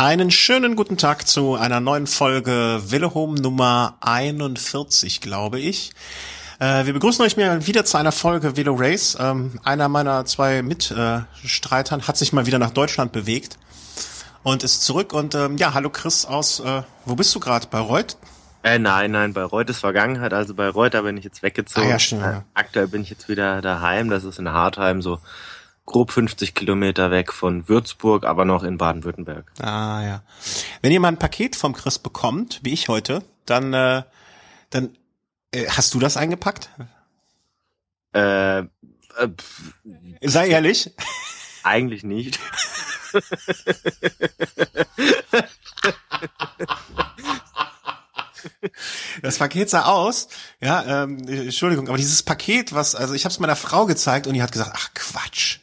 [0.00, 5.92] Einen schönen guten Tag zu einer neuen Folge Willehome Nummer 41, glaube ich.
[6.58, 9.18] Äh, wir begrüßen euch mal wieder zu einer Folge Velo Race.
[9.20, 13.58] Ähm, einer meiner zwei Mitstreitern hat sich mal wieder nach Deutschland bewegt
[14.42, 15.12] und ist zurück.
[15.12, 17.66] Und ähm, ja, hallo Chris aus, äh, wo bist du gerade?
[17.70, 18.16] Bei Reut?
[18.62, 21.86] Äh, nein, nein, bei Reut ist Vergangenheit, also bei Reut, da bin ich jetzt weggezogen.
[21.86, 22.38] Ah, ja, stimmt, ja.
[22.38, 25.18] Äh, aktuell bin ich jetzt wieder daheim, das ist in Hartheim, so
[25.90, 29.50] grob 50 Kilometer weg von Würzburg, aber noch in Baden-Württemberg.
[29.60, 30.22] Ah ja.
[30.82, 34.04] Wenn ihr mal ein Paket vom Chris bekommt, wie ich heute, dann, äh,
[34.70, 34.96] dann
[35.52, 36.70] äh, hast du das eingepackt?
[38.14, 38.66] Äh, äh
[40.22, 40.92] Sei ehrlich.
[41.64, 42.38] Eigentlich nicht.
[49.22, 50.28] Das Paket sah aus,
[50.60, 54.34] ja, ähm, Entschuldigung, aber dieses Paket, was, also ich habe es meiner Frau gezeigt und
[54.34, 55.58] die hat gesagt, ach Quatsch,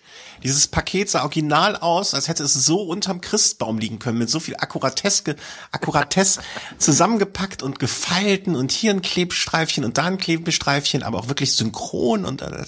[0.47, 4.39] dieses Paket sah original aus, als hätte es so unterm Christbaum liegen können, mit so
[4.39, 5.35] viel Akkuratesse,
[5.71, 6.41] Akkuratesse
[6.77, 12.25] zusammengepackt und gefeilten und hier ein Klebstreifchen und da ein Klebestreifchen, aber auch wirklich synchron
[12.25, 12.65] und äh,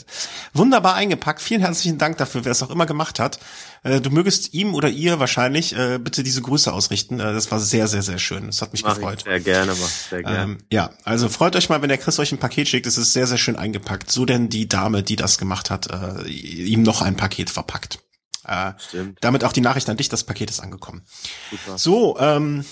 [0.53, 1.41] wunderbar eingepackt.
[1.41, 3.39] Vielen herzlichen Dank dafür, wer es auch immer gemacht hat.
[3.83, 7.19] Äh, du mögest ihm oder ihr wahrscheinlich äh, bitte diese Grüße ausrichten.
[7.19, 8.47] Äh, das war sehr, sehr, sehr schön.
[8.47, 9.23] Das hat mich mach gefreut.
[9.23, 10.43] sehr gerne, mach sehr gerne.
[10.43, 12.87] Ähm, ja, also freut euch mal, wenn der Chris euch ein Paket schickt.
[12.87, 14.11] Es ist sehr, sehr schön eingepackt.
[14.11, 17.99] So denn die Dame, die das gemacht hat, äh, ihm noch ein Paket verpackt.
[18.45, 19.17] Äh, Stimmt.
[19.21, 21.03] Damit auch die Nachricht an dich, das Paket ist angekommen.
[21.51, 21.77] Super.
[21.77, 22.65] So, ähm,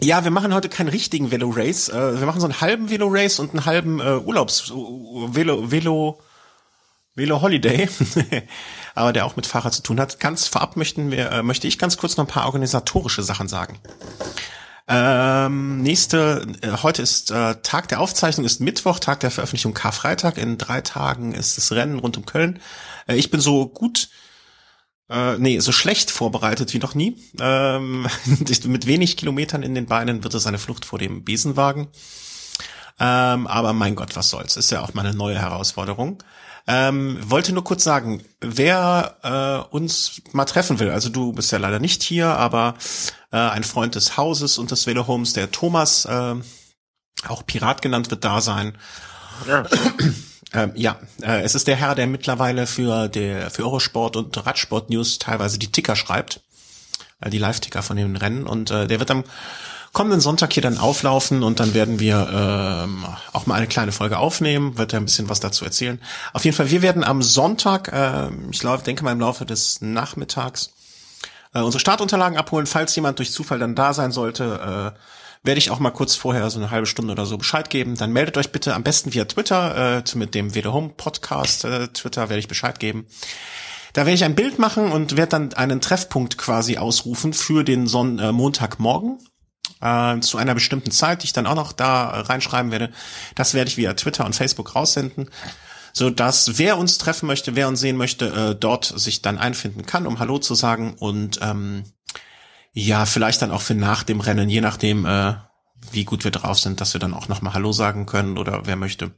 [0.00, 1.88] ja, wir machen heute keinen richtigen Velo Race.
[1.88, 6.20] Äh, wir machen so einen halben Velo Race und einen halben äh, Urlaubs Velo Velo
[7.14, 7.88] Velo Holiday.
[8.94, 10.20] aber der auch mit Fahrer zu tun hat.
[10.20, 13.78] Ganz vorab möchten wir, äh, möchte ich ganz kurz noch ein paar organisatorische Sachen sagen.
[14.86, 20.36] Ähm, nächste, äh, heute ist äh, Tag der Aufzeichnung, ist Mittwoch, Tag der Veröffentlichung Karfreitag.
[20.36, 22.60] In drei Tagen ist das Rennen rund um Köln.
[23.06, 24.10] Äh, ich bin so gut,
[25.08, 27.16] äh, nee, so schlecht vorbereitet wie noch nie.
[27.40, 28.06] Ähm,
[28.66, 31.88] mit wenig Kilometern in den Beinen wird es eine Flucht vor dem Besenwagen.
[33.00, 34.56] Ähm, aber mein Gott, was soll's?
[34.56, 36.22] Ist ja auch mal eine neue Herausforderung.
[36.66, 39.16] Ähm, wollte nur kurz sagen, wer
[39.70, 42.74] äh, uns mal treffen will, also du bist ja leider nicht hier, aber
[43.32, 46.36] äh, ein Freund des Hauses und des Velohomes, der Thomas, äh,
[47.28, 48.78] auch Pirat genannt, wird da sein.
[49.46, 49.64] Ja.
[50.52, 54.88] Ähm, ja, äh, es ist der Herr, der mittlerweile für der für Eurosport und Radsport
[54.88, 56.42] News teilweise die Ticker schreibt,
[57.20, 59.24] äh, die Live-Ticker von den Rennen und äh, der wird am
[59.94, 64.18] kommenden Sonntag hier dann auflaufen und dann werden wir ähm, auch mal eine kleine Folge
[64.18, 66.00] aufnehmen, wird er ein bisschen was dazu erzählen.
[66.32, 69.80] Auf jeden Fall, wir werden am Sonntag, äh, ich glaub, denke mal im Laufe des
[69.80, 70.74] Nachmittags,
[71.54, 72.66] äh, unsere Startunterlagen abholen.
[72.66, 74.98] Falls jemand durch Zufall dann da sein sollte, äh,
[75.46, 77.96] werde ich auch mal kurz vorher so eine halbe Stunde oder so Bescheid geben.
[77.96, 81.86] Dann meldet euch bitte am besten via Twitter, äh, mit dem Weder Home Podcast äh,
[81.88, 83.06] Twitter werde ich Bescheid geben.
[83.92, 87.86] Da werde ich ein Bild machen und werde dann einen Treffpunkt quasi ausrufen für den
[87.86, 89.20] Son äh, Montagmorgen
[89.84, 92.90] äh, zu einer bestimmten Zeit, die ich dann auch noch da reinschreiben werde.
[93.34, 95.28] Das werde ich via Twitter und Facebook raussenden,
[95.92, 99.86] so dass wer uns treffen möchte, wer uns sehen möchte, äh, dort sich dann einfinden
[99.86, 101.84] kann, um Hallo zu sagen und ähm,
[102.72, 105.34] ja, vielleicht dann auch für nach dem Rennen, je nachdem, äh,
[105.92, 108.76] wie gut wir drauf sind, dass wir dann auch nochmal Hallo sagen können oder wer
[108.76, 109.12] möchte.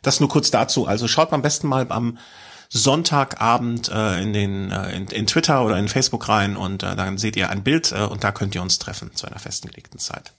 [0.00, 0.86] Das nur kurz dazu.
[0.86, 2.16] Also schaut am besten mal am
[2.74, 7.18] Sonntagabend äh, in den äh, in, in Twitter oder in Facebook rein und äh, dann
[7.18, 10.32] seht ihr ein Bild äh, und da könnt ihr uns treffen zu einer festgelegten Zeit.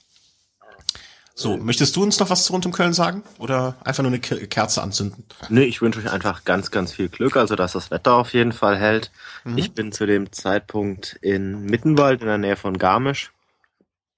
[1.35, 4.19] So, möchtest du uns noch was zu rund um Köln sagen oder einfach nur eine
[4.19, 5.25] Kerze anzünden?
[5.49, 8.51] Nee, ich wünsche euch einfach ganz, ganz viel Glück, also dass das Wetter auf jeden
[8.51, 9.11] Fall hält.
[9.43, 9.57] Mhm.
[9.57, 13.31] Ich bin zu dem Zeitpunkt in Mittenwald in der Nähe von Garmisch.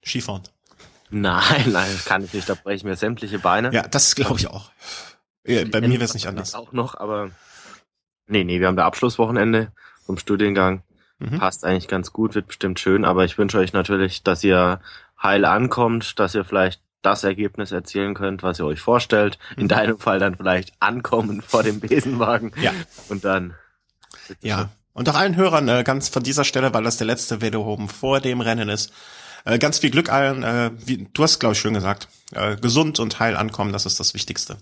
[0.05, 0.43] Skifahren.
[1.09, 3.71] Nein, nein, das kann ich nicht, da breche ich mir sämtliche Beine.
[3.73, 4.71] Ja, das glaube ich auch.
[5.45, 6.55] Ja, bei mir wäre es nicht anders.
[6.55, 7.31] Auch noch, aber
[8.27, 9.71] Nee, nee, wir haben da Abschlusswochenende
[10.05, 10.83] vom Studiengang.
[11.19, 11.39] Mhm.
[11.39, 14.81] Passt eigentlich ganz gut, wird bestimmt schön, aber ich wünsche euch natürlich, dass ihr
[15.21, 19.37] heil ankommt, dass ihr vielleicht das Ergebnis erzielen könnt, was ihr euch vorstellt.
[19.55, 19.69] In mhm.
[19.69, 22.51] deinem Fall dann vielleicht ankommen vor dem Besenwagen.
[22.61, 22.71] Ja.
[23.09, 23.53] Und dann.
[24.41, 24.69] Ja.
[24.93, 28.21] Und auch allen Hörern äh, ganz von dieser Stelle, weil das der letzte Velohoben vor
[28.21, 28.91] dem Rennen ist.
[29.43, 30.41] Äh, ganz viel Glück allen.
[30.43, 32.07] Äh, wie, du hast, glaube ich, schön gesagt.
[32.31, 34.57] Äh, gesund und heil ankommen, das ist das Wichtigste.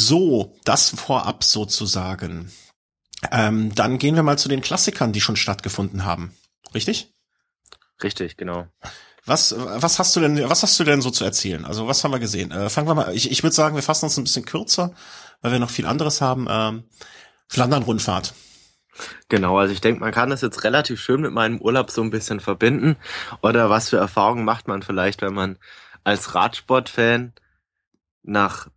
[0.00, 2.52] So, das vorab sozusagen.
[3.32, 6.36] Ähm, dann gehen wir mal zu den Klassikern, die schon stattgefunden haben.
[6.72, 7.12] Richtig?
[8.00, 8.68] Richtig, genau.
[9.24, 11.64] Was, was hast du denn, was hast du denn so zu erzählen?
[11.64, 12.52] Also was haben wir gesehen?
[12.52, 14.94] Äh, fangen wir mal, ich, ich würde sagen, wir fassen uns ein bisschen kürzer,
[15.40, 16.46] weil wir noch viel anderes haben.
[16.48, 16.84] Ähm,
[17.48, 18.34] Flandern-Rundfahrt.
[19.28, 22.10] Genau, also ich denke, man kann das jetzt relativ schön mit meinem Urlaub so ein
[22.10, 22.94] bisschen verbinden.
[23.42, 25.58] Oder was für Erfahrungen macht man vielleicht, wenn man
[26.04, 27.32] als Radsportfan
[28.22, 28.68] nach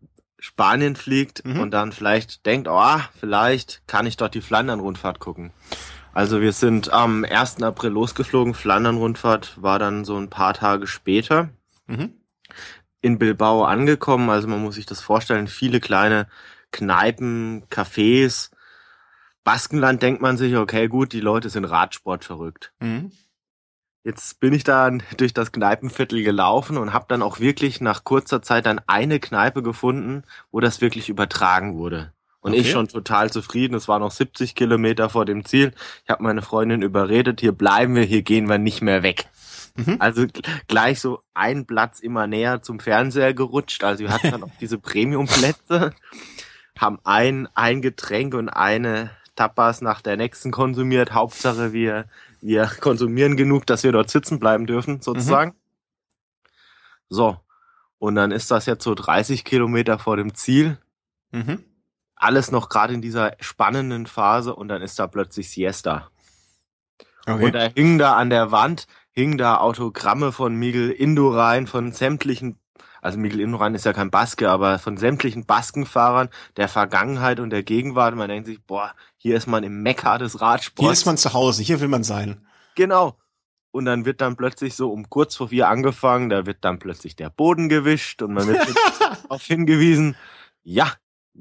[0.41, 1.59] Spanien fliegt mhm.
[1.59, 5.53] und dann vielleicht denkt, oh, vielleicht kann ich dort die Flandern-Rundfahrt gucken.
[6.13, 7.61] Also wir sind am 1.
[7.61, 11.49] April losgeflogen, Flandern-Rundfahrt war dann so ein paar Tage später.
[11.85, 12.15] Mhm.
[13.01, 16.27] In Bilbao angekommen, also man muss sich das vorstellen, viele kleine
[16.71, 18.49] Kneipen, Cafés.
[19.43, 22.73] Baskenland denkt man sich, okay, gut, die Leute sind Radsport verrückt.
[22.79, 23.11] Mhm.
[24.03, 28.41] Jetzt bin ich dann durch das Kneipenviertel gelaufen und habe dann auch wirklich nach kurzer
[28.41, 32.11] Zeit dann eine Kneipe gefunden, wo das wirklich übertragen wurde.
[32.41, 32.61] Und okay.
[32.61, 33.75] ich schon total zufrieden.
[33.75, 35.73] Es war noch 70 Kilometer vor dem Ziel.
[36.03, 39.27] Ich habe meine Freundin überredet, hier bleiben wir, hier gehen wir nicht mehr weg.
[39.75, 39.97] Mhm.
[39.99, 40.25] Also
[40.67, 43.83] gleich so ein Platz immer näher zum Fernseher gerutscht.
[43.83, 45.93] Also wir hatten dann auch diese Premium-Plätze,
[46.79, 51.13] haben ein, ein Getränk und eine Tapas nach der nächsten konsumiert.
[51.13, 52.05] Hauptsache wir,
[52.41, 55.51] wir konsumieren genug, dass wir dort sitzen bleiben dürfen, sozusagen.
[55.51, 56.45] Mhm.
[57.09, 57.37] So.
[57.97, 60.79] Und dann ist das jetzt so 30 Kilometer vor dem Ziel.
[61.31, 61.63] Mhm
[62.21, 66.11] alles noch gerade in dieser spannenden Phase und dann ist da plötzlich Siesta.
[67.25, 67.45] Okay.
[67.45, 72.59] Und da hing da an der Wand, hing da Autogramme von Miguel Indurain, von sämtlichen,
[73.01, 77.63] also Miguel Indurain ist ja kein Baske, aber von sämtlichen Baskenfahrern der Vergangenheit und der
[77.63, 78.15] Gegenwart.
[78.15, 80.85] Man denkt sich, boah, hier ist man im Mekka des Radsports.
[80.85, 82.45] Hier ist man zu Hause, hier will man sein.
[82.75, 83.17] Genau.
[83.71, 87.15] Und dann wird dann plötzlich so um kurz vor vier angefangen, da wird dann plötzlich
[87.15, 88.59] der Boden gewischt und man wird
[88.99, 90.15] darauf hingewiesen,
[90.63, 90.91] ja,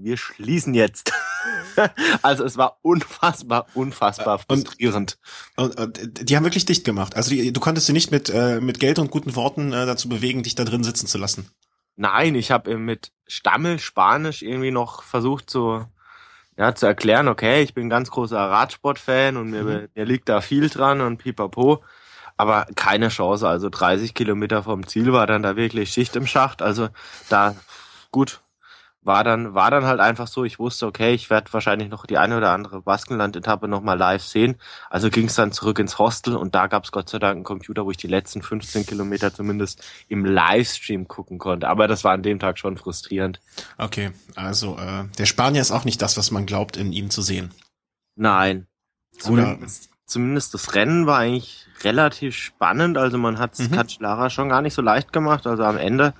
[0.02, 1.12] wir schließen jetzt.
[2.22, 5.18] also es war unfassbar, unfassbar frustrierend.
[5.56, 7.16] Und, und, und, die haben wirklich dicht gemacht.
[7.16, 10.08] Also die, du konntest sie nicht mit, äh, mit Geld und guten Worten äh, dazu
[10.08, 11.50] bewegen, dich da drin sitzen zu lassen.
[11.96, 15.84] Nein, ich habe mit Stammel Spanisch irgendwie noch versucht zu,
[16.56, 19.88] ja, zu erklären, okay, ich bin ein ganz großer Radsportfan und mir, mhm.
[19.94, 21.82] mir liegt da viel dran und pipapo.
[22.36, 23.46] Aber keine Chance.
[23.46, 26.62] Also 30 Kilometer vom Ziel war dann da wirklich Schicht im Schacht.
[26.62, 26.88] Also
[27.28, 27.54] da
[28.10, 28.40] gut,
[29.02, 32.18] war dann, war dann halt einfach so, ich wusste, okay, ich werde wahrscheinlich noch die
[32.18, 34.56] eine oder andere Baskenland-Etappe nochmal live sehen.
[34.90, 37.44] Also ging es dann zurück ins Hostel und da gab es Gott sei Dank einen
[37.44, 41.68] Computer, wo ich die letzten 15 Kilometer zumindest im Livestream gucken konnte.
[41.68, 43.40] Aber das war an dem Tag schon frustrierend.
[43.78, 47.22] Okay, also äh, der Spanier ist auch nicht das, was man glaubt, in ihm zu
[47.22, 47.52] sehen.
[48.16, 48.66] Nein.
[49.18, 52.98] Zumindest, zumindest das Rennen war eigentlich relativ spannend.
[52.98, 53.82] Also man hat es mhm.
[54.00, 55.46] Lara schon gar nicht so leicht gemacht.
[55.46, 56.12] Also am Ende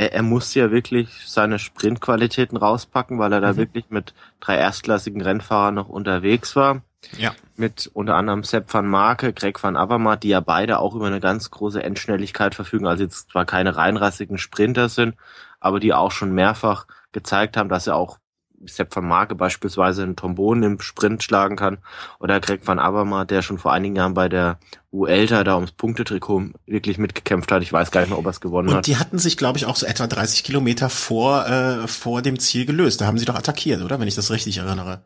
[0.00, 3.56] er, er muss ja wirklich seine Sprintqualitäten rauspacken, weil er da mhm.
[3.58, 6.80] wirklich mit drei erstklassigen Rennfahrern noch unterwegs war.
[7.18, 7.34] Ja.
[7.56, 11.20] Mit unter anderem Sepp van Marke, Greg van Avermaet, die ja beide auch über eine
[11.20, 15.16] ganz große Endschnelligkeit verfügen, also jetzt zwar keine reinrassigen Sprinter sind,
[15.60, 18.18] aber die auch schon mehrfach gezeigt haben, dass sie auch
[18.66, 21.78] Sepp van Marke beispielsweise einen Trombon im Sprint schlagen kann
[22.18, 24.58] oder Greg van Avermaet, der schon vor einigen Jahren bei der
[24.92, 27.62] Uelta da ums Punktetrikot wirklich mitgekämpft hat.
[27.62, 28.86] Ich weiß gar nicht mehr, ob er es gewonnen Und hat.
[28.86, 32.66] die hatten sich, glaube ich, auch so etwa 30 Kilometer vor, äh, vor dem Ziel
[32.66, 33.00] gelöst.
[33.00, 33.98] Da haben sie doch attackiert, oder?
[33.98, 35.02] Wenn ich das richtig erinnere.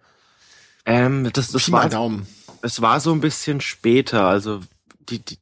[0.87, 2.27] Ähm, das, das war, Daumen.
[2.63, 4.61] es war so ein bisschen später, also
[5.09, 5.39] die, die,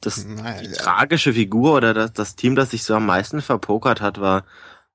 [0.00, 4.20] das, die tragische Figur oder das, das Team, das sich so am meisten verpokert hat,
[4.20, 4.44] war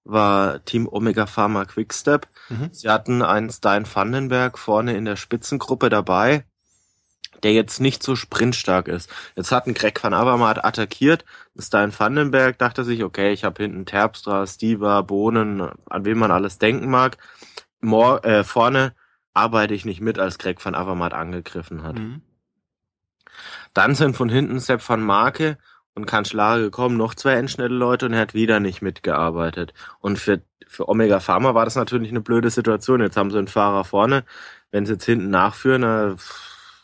[0.04, 2.28] war Team Omega Pharma Quickstep.
[2.50, 2.70] Mhm.
[2.72, 6.46] Sie hatten einen Stein Vandenberg vorne in der Spitzengruppe dabei,
[7.44, 9.10] der jetzt nicht so sprintstark ist.
[9.36, 11.26] Jetzt hat ein Greg van Avermaet attackiert.
[11.58, 16.58] Stein Vandenberg dachte sich, okay, ich habe hinten Terpstra, Stiva, Bohnen, an wen man alles
[16.58, 17.18] denken mag.
[17.82, 18.94] Mor äh, vorne
[19.34, 21.96] arbeite ich nicht mit, als Greg van Avermaet angegriffen hat.
[21.96, 22.22] Mhm.
[23.74, 25.58] Dann sind von hinten Sepp van Marke
[26.00, 29.74] und Kanzlare gekommen, noch zwei endschnelle Leute und er hat wieder nicht mitgearbeitet.
[30.00, 33.02] Und für, für Omega Pharma war das natürlich eine blöde Situation.
[33.02, 34.24] Jetzt haben sie einen Fahrer vorne,
[34.72, 36.16] wenn sie jetzt hinten nachführen, äh,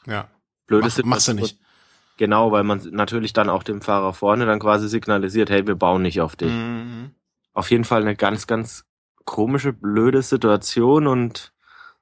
[0.10, 0.28] ja.
[0.68, 1.10] blöde Mach, Situation.
[1.10, 1.60] Machst du nicht.
[2.18, 6.02] Genau, weil man natürlich dann auch dem Fahrer vorne dann quasi signalisiert, hey, wir bauen
[6.02, 6.52] nicht auf dich.
[6.52, 7.12] Mhm.
[7.54, 8.86] Auf jeden Fall eine ganz, ganz
[9.26, 11.54] komische, blöde Situation und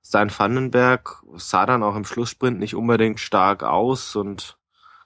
[0.01, 4.57] sein Vandenberg sah dann auch im Schlusssprint nicht unbedingt stark aus und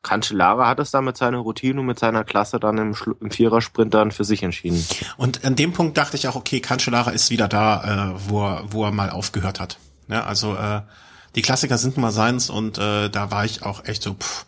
[0.08, 3.94] Cancellara hat es dann mit seiner Routine und mit seiner Klasse dann im, im Vierersprint
[3.94, 4.86] dann für sich entschieden.
[5.18, 8.64] Und an dem Punkt dachte ich auch, okay, Cancellara ist wieder da, äh, wo, er,
[8.70, 9.80] wo er mal aufgehört hat.
[10.08, 10.82] Ja, also äh,
[11.36, 14.46] die Klassiker sind mal seins und äh, da war ich auch echt so, pff,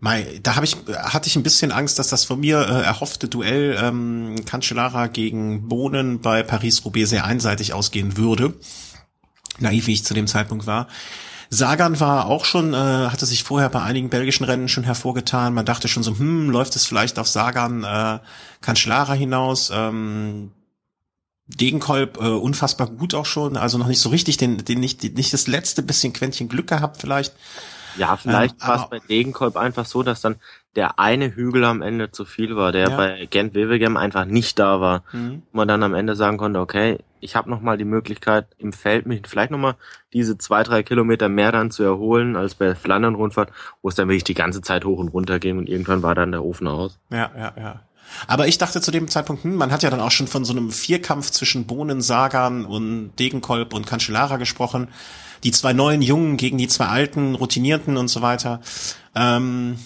[0.00, 3.28] Mai, da hab ich, hatte ich ein bisschen Angst, dass das von mir äh, erhoffte
[3.28, 8.54] Duell ähm, Cancellara gegen Bohnen bei Paris-Roubaix sehr einseitig ausgehen würde.
[9.60, 10.88] Naiv, wie ich zu dem Zeitpunkt war.
[11.54, 15.52] Sagan war auch schon, äh, hatte sich vorher bei einigen belgischen Rennen schon hervorgetan.
[15.52, 18.20] Man dachte schon so, hm, läuft es vielleicht auf Sagan äh,
[18.62, 19.70] Cancellara hinaus.
[19.70, 20.52] Ähm,
[21.46, 25.34] Degenkolb äh, unfassbar gut auch schon, also noch nicht so richtig, den, den nicht, nicht
[25.34, 27.34] das letzte bisschen Quäntchen Glück gehabt vielleicht.
[27.96, 30.36] Ja, vielleicht ähm, war es bei Degenkolb einfach so, dass dann
[30.76, 32.96] der eine Hügel am Ende zu viel war, der ja.
[32.96, 35.02] bei Gent Wevelgem einfach nicht da war.
[35.12, 35.42] Mhm.
[35.52, 39.06] Wo man dann am Ende sagen konnte, okay, ich habe nochmal die Möglichkeit im Feld
[39.06, 39.76] mich vielleicht nochmal
[40.12, 44.24] diese zwei, drei Kilometer mehr dann zu erholen als bei Flandern-Rundfahrt, wo es dann wirklich
[44.24, 46.98] die ganze Zeit hoch und runter ging und irgendwann war dann der Ofen aus.
[47.10, 47.80] Ja, ja, ja.
[48.26, 50.52] Aber ich dachte zu dem Zeitpunkt, hm, man hat ja dann auch schon von so
[50.52, 54.88] einem Vierkampf zwischen Bohnen, Sagan und Degenkolb und Cancellara gesprochen.
[55.44, 58.60] Die zwei neuen Jungen gegen die zwei alten, Routinierten und so weiter.
[59.14, 59.78] Ähm,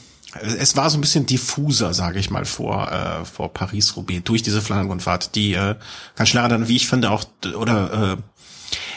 [0.58, 4.60] es war so ein bisschen diffuser, sage ich mal, vor, äh, vor Paris-Roubaix durch diese
[4.60, 5.76] Flandern-Rundfahrt, die äh,
[6.14, 7.24] Cancellara dann, wie ich finde, auch,
[7.58, 8.16] oder äh,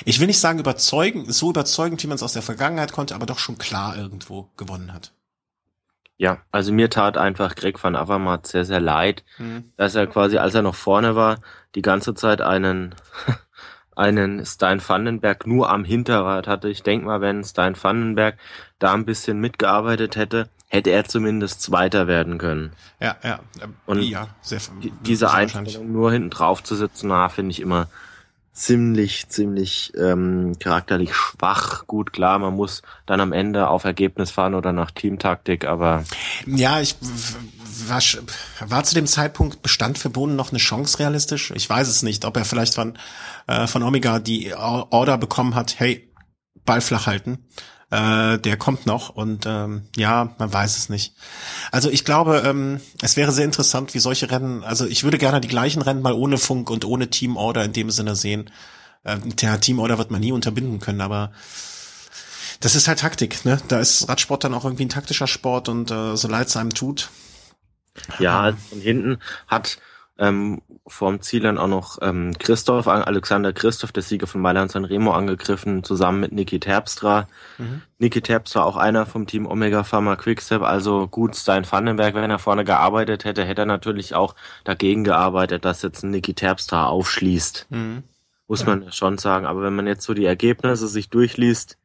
[0.06, 3.26] ich will nicht sagen überzeugend, so überzeugend, wie man es aus der Vergangenheit konnte, aber
[3.26, 5.14] doch schon klar irgendwo gewonnen hat.
[6.18, 9.72] Ja, also mir tat einfach Greg van Avermaet sehr, sehr leid, mhm.
[9.78, 11.40] dass er quasi, als er noch vorne war,
[11.76, 12.94] die ganze Zeit einen,
[14.00, 16.70] einen Stein Vandenberg nur am Hinterrad hatte.
[16.70, 18.38] Ich denke mal, wenn Stein Vandenberg
[18.80, 22.72] da ein bisschen mitgearbeitet hätte, hätte er zumindest Zweiter werden können.
[23.00, 23.40] Ja, ja.
[23.86, 24.62] Und ja, sehr,
[25.02, 27.88] diese Einstellung nur hinten drauf zu sitzen, na, finde ich immer
[28.60, 31.88] ziemlich, ziemlich ähm, charakterlich schwach.
[31.88, 36.04] Gut, klar, man muss dann am Ende auf Ergebnis fahren oder nach Teamtaktik, aber.
[36.46, 36.96] Ja, ich
[37.88, 38.02] war,
[38.68, 41.52] war zu dem Zeitpunkt bestand für Bohnen noch eine Chance realistisch?
[41.56, 42.98] Ich weiß es nicht, ob er vielleicht von,
[43.48, 46.12] äh, von Omega die Order bekommen hat, hey,
[46.66, 47.46] Ball flach halten.
[47.92, 51.16] Äh, der kommt noch und ähm, ja, man weiß es nicht.
[51.72, 55.42] Also ich glaube, ähm, es wäre sehr interessant, wie solche Rennen, also ich würde gerne
[55.42, 58.52] die gleichen Rennen mal ohne Funk und ohne Teamorder in dem Sinne sehen.
[59.06, 61.32] Ähm, der Teamorder wird man nie unterbinden können, aber
[62.60, 63.60] das ist halt Taktik, ne?
[63.70, 66.74] Da ist Radsport dann auch irgendwie ein taktischer Sport und äh, so leid es einem
[66.74, 67.10] tut.
[68.20, 69.18] Ja, von hinten
[69.48, 69.80] hat
[70.20, 74.86] ähm, vorm Ziel dann auch noch ähm, Christoph, Alexander Christoph, der Sieger von Mailand San
[74.86, 77.28] Remo, angegriffen, zusammen mit Niki Terpstra.
[77.58, 77.82] Mhm.
[78.00, 82.40] Niki Terpstra auch einer vom Team Omega Pharma Quickstep, also gut, Stein Vandenberg, wenn er
[82.40, 84.36] vorne gearbeitet hätte, hätte er natürlich auch
[84.66, 87.68] dagegen gearbeitet, dass jetzt Niki Terpstra aufschließt.
[87.70, 88.04] Mhm.
[88.48, 89.46] Muss man schon sagen.
[89.46, 91.78] Aber wenn man jetzt so die Ergebnisse sich durchliest,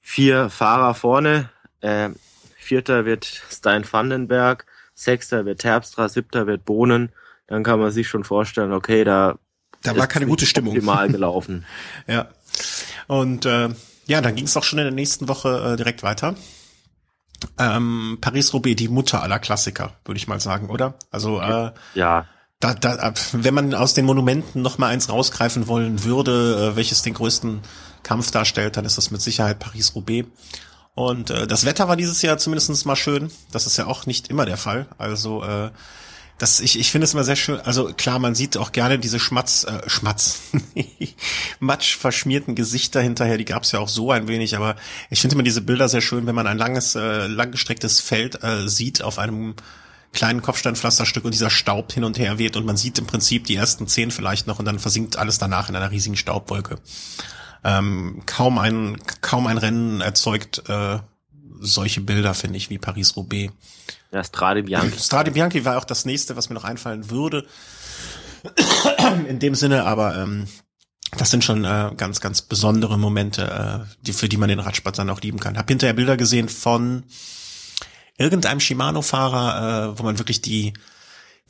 [0.00, 1.48] vier Fahrer vorne,
[1.80, 2.10] äh,
[2.58, 7.10] vierter wird Stein Vandenberg, sechster wird Terpstra, siebter wird Bohnen,
[7.50, 9.38] dann kann man sich schon vorstellen, okay, da
[9.82, 10.74] da war keine gute Stimmung.
[10.74, 11.66] Optimal gelaufen.
[12.06, 12.28] ja.
[13.06, 13.70] Und äh,
[14.06, 16.34] ja, dann ging es auch schon in der nächsten Woche äh, direkt weiter.
[17.58, 20.94] Ähm, Paris-Roubaix, die Mutter aller Klassiker, würde ich mal sagen, oder?
[21.10, 22.26] Also äh, ja.
[22.60, 27.02] Da, da, wenn man aus den Monumenten noch mal eins rausgreifen wollen würde, äh, welches
[27.02, 27.60] den größten
[28.02, 30.28] Kampf darstellt, dann ist das mit Sicherheit Paris-Roubaix.
[30.94, 33.30] Und äh, das Wetter war dieses Jahr zumindest mal schön.
[33.50, 34.86] Das ist ja auch nicht immer der Fall.
[34.98, 35.70] Also äh,
[36.40, 37.60] das, ich, ich finde es immer sehr schön.
[37.60, 40.40] Also klar, man sieht auch gerne diese Schmatz, äh, Schmatz,
[41.60, 43.36] Matsch verschmierten Gesichter hinterher.
[43.36, 44.76] Die gab es ja auch so ein wenig, aber
[45.10, 48.66] ich finde immer diese Bilder sehr schön, wenn man ein langes, äh, langgestrecktes Feld äh,
[48.68, 49.54] sieht auf einem
[50.14, 53.56] kleinen Kopfsteinpflasterstück und dieser Staub hin und her weht und man sieht im Prinzip die
[53.56, 56.78] ersten zehn vielleicht noch und dann versinkt alles danach in einer riesigen Staubwolke.
[57.64, 61.00] Ähm, kaum ein kaum ein Rennen erzeugt äh,
[61.60, 63.52] solche Bilder, finde ich, wie Paris-Roubaix.
[64.12, 64.98] Ja, Strade Bianchi.
[65.00, 67.46] Strade Bianchi war auch das nächste, was mir noch einfallen würde.
[69.28, 70.48] In dem Sinne, aber ähm,
[71.16, 74.98] das sind schon äh, ganz, ganz besondere Momente, äh, die, für die man den Radsport
[74.98, 75.58] dann auch lieben kann.
[75.58, 77.04] Hab hinterher Bilder gesehen von
[78.16, 80.72] irgendeinem Shimano-Fahrer, äh, wo man wirklich die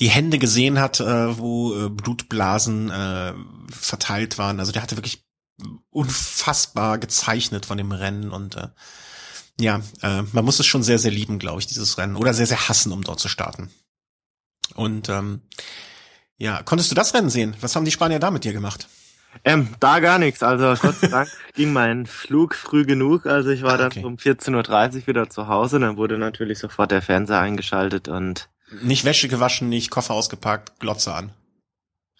[0.00, 3.34] die Hände gesehen hat, äh, wo äh, Blutblasen äh,
[3.70, 4.58] verteilt waren.
[4.58, 5.26] Also der hatte wirklich
[5.90, 8.68] unfassbar gezeichnet von dem Rennen und äh,
[9.60, 12.16] ja, äh, man muss es schon sehr, sehr lieben, glaube ich, dieses Rennen.
[12.16, 13.70] Oder sehr, sehr hassen, um dort zu starten.
[14.74, 15.42] Und ähm,
[16.36, 17.56] ja, konntest du das Rennen sehen?
[17.60, 18.88] Was haben die Spanier da mit dir gemacht?
[19.44, 20.42] Ähm, da gar nichts.
[20.42, 23.26] Also Gott sei Dank ging mein Flug früh genug.
[23.26, 24.00] Also ich war ah, okay.
[24.02, 25.78] dann um 14.30 Uhr wieder zu Hause.
[25.78, 28.48] Dann wurde natürlich sofort der Fernseher eingeschaltet und
[28.82, 31.32] nicht Wäsche gewaschen, nicht Koffer ausgepackt, Glotze an.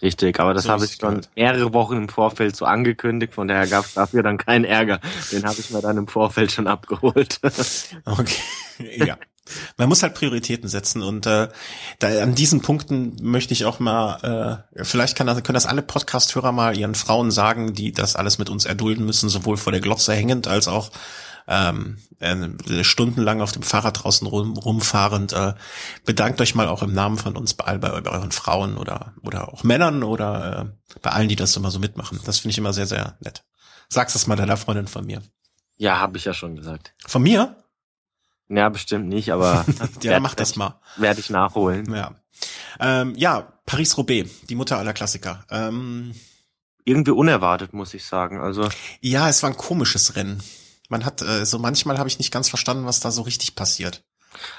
[0.02, 3.66] Richtig, aber das so habe ich schon mehrere Wochen im Vorfeld so angekündigt, von daher
[3.66, 5.00] gab es dafür dann keinen Ärger.
[5.30, 7.40] Den habe ich mir dann im Vorfeld schon abgeholt.
[8.04, 8.35] okay,
[8.97, 9.19] ja.
[9.76, 11.49] Man muss halt Prioritäten setzen und äh,
[11.99, 15.83] da, an diesen Punkten möchte ich auch mal, äh, vielleicht kann das, können das alle
[15.83, 19.80] Podcast-Hörer mal ihren Frauen sagen, die das alles mit uns erdulden müssen, sowohl vor der
[19.80, 20.90] Glotze hängend als auch
[21.50, 25.33] ähm, äh, stundenlang auf dem Fahrrad draußen rum, rumfahrend.
[25.33, 25.54] Äh,
[26.07, 29.52] bedankt euch mal auch im Namen von uns bei, all, bei euren Frauen oder, oder
[29.52, 32.21] auch Männern oder äh, bei allen, die das immer so mitmachen.
[32.25, 33.45] Das finde ich immer sehr, sehr nett.
[33.88, 35.23] Sag's das mal deiner Freundin von mir.
[35.76, 36.95] Ja, habe ich ja schon gesagt.
[37.07, 37.57] Von mir?
[38.49, 39.64] Ja, bestimmt nicht, aber
[40.02, 40.80] ja, mach das mal.
[40.97, 41.92] Werde ich nachholen.
[41.92, 42.14] Ja,
[42.78, 45.45] ähm, ja Paris-Roubaix, die Mutter aller Klassiker.
[45.50, 46.14] Ähm,
[46.85, 48.40] Irgendwie unerwartet, muss ich sagen.
[48.40, 48.69] Also
[49.00, 50.40] ja, es war ein komisches Rennen.
[50.90, 54.02] Man hat, äh, so manchmal habe ich nicht ganz verstanden, was da so richtig passiert.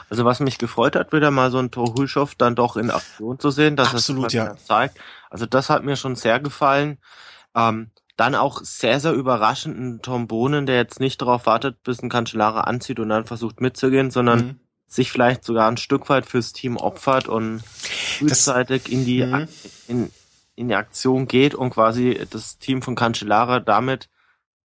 [0.10, 3.52] Also was mich gefreut hat, wieder mal so ein Torhulschow dann doch in Aktion zu
[3.52, 4.56] sehen, dass Absolut, es ja.
[4.58, 4.98] zeigt.
[5.30, 7.00] Also das hat mir schon sehr gefallen.
[7.54, 12.02] Ähm, dann auch sehr, sehr überraschend ein Tom Bohnen, der jetzt nicht darauf wartet, bis
[12.02, 14.60] ein Cancellara anzieht und dann versucht mitzugehen, sondern mhm.
[14.88, 19.48] sich vielleicht sogar ein Stück weit fürs Team opfert und frühzeitig in die, mhm.
[19.88, 20.12] in,
[20.56, 24.08] in die Aktion geht und quasi das Team von Cancellara damit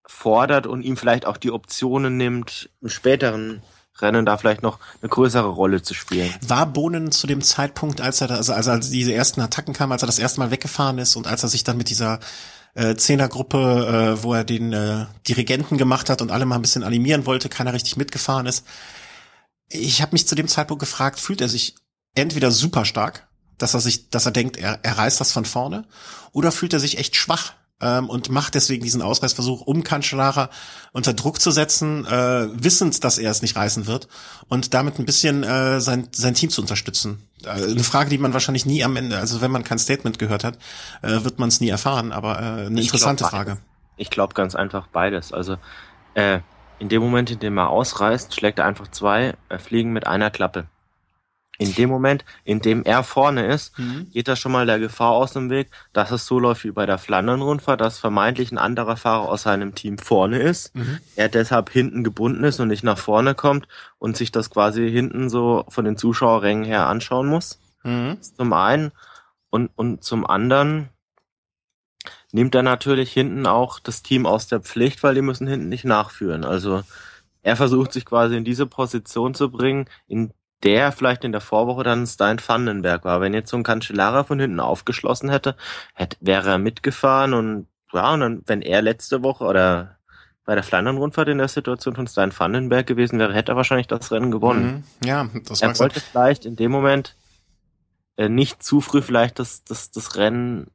[0.07, 3.62] fordert und ihm vielleicht auch die Optionen nimmt, im späteren
[4.00, 6.33] Rennen da vielleicht noch eine größere Rolle zu spielen.
[6.45, 10.07] War Bohnen zu dem Zeitpunkt, als er also, als diese ersten Attacken kamen, als er
[10.07, 12.19] das erste Mal weggefahren ist und als er sich dann mit dieser
[12.74, 16.83] äh, Zehnergruppe, äh, wo er den äh, Dirigenten gemacht hat und alle mal ein bisschen
[16.83, 18.65] animieren wollte, keiner richtig mitgefahren ist.
[19.69, 21.75] Ich habe mich zu dem Zeitpunkt gefragt, fühlt er sich
[22.15, 25.85] entweder super stark, dass er sich, dass er denkt, er, er reißt das von vorne,
[26.33, 27.53] oder fühlt er sich echt schwach,
[27.86, 30.50] ähm, und macht deswegen diesen Ausreißversuch, um Cancellara
[30.92, 34.08] unter Druck zu setzen, äh, wissend, dass er es nicht reißen wird
[34.48, 37.27] und damit ein bisschen äh, sein, sein Team zu unterstützen.
[37.44, 40.44] Äh, eine Frage, die man wahrscheinlich nie am Ende, also wenn man kein Statement gehört
[40.44, 40.58] hat,
[41.01, 43.58] äh, wird man es nie erfahren, aber äh, eine ich interessante glaub, Frage.
[43.98, 45.32] Ich glaube ganz einfach beides.
[45.32, 45.58] Also
[46.15, 46.39] äh,
[46.80, 50.32] in dem Moment, in dem er ausreißt, schlägt er einfach zwei äh, Fliegen mit einer
[50.32, 50.68] Klappe
[51.57, 54.09] in dem Moment, in dem er vorne ist, mhm.
[54.12, 56.85] geht da schon mal der Gefahr aus dem Weg, dass es so läuft wie bei
[56.85, 61.00] der Flandern-Rundfahrt, dass vermeintlich ein anderer Fahrer aus seinem Team vorne ist, mhm.
[61.15, 63.67] er deshalb hinten gebunden ist und nicht nach vorne kommt
[64.00, 67.59] und sich das quasi hinten so von den Zuschauerrängen her anschauen muss.
[67.83, 68.17] Mhm.
[68.21, 68.91] Zum einen
[69.50, 70.89] und, und zum anderen
[72.31, 75.85] nimmt er natürlich hinten auch das Team aus der Pflicht, weil die müssen hinten nicht
[75.85, 76.43] nachführen.
[76.43, 76.83] Also
[77.43, 80.33] er versucht sich quasi in diese Position zu bringen, in
[80.65, 83.22] der vielleicht in der Vorwoche dann Stein Vandenberg war.
[83.22, 85.55] Wenn jetzt so ein Cancellara von hinten aufgeschlossen hätte,
[85.93, 89.98] hätte wäre er mitgefahren und ja, und dann, wenn er letzte Woche oder
[90.43, 94.12] bei der Flandern-Rundfahrt in der Situation von Stein Vandenberg gewesen wäre, hätte er wahrscheinlich das
[94.12, 94.84] Rennen gewonnen.
[95.01, 95.07] Mhm.
[95.07, 96.10] Ja, das Er wollte sein.
[96.12, 97.15] vielleicht in dem Moment
[98.17, 100.69] äh, nicht zu früh vielleicht das, das, das Rennen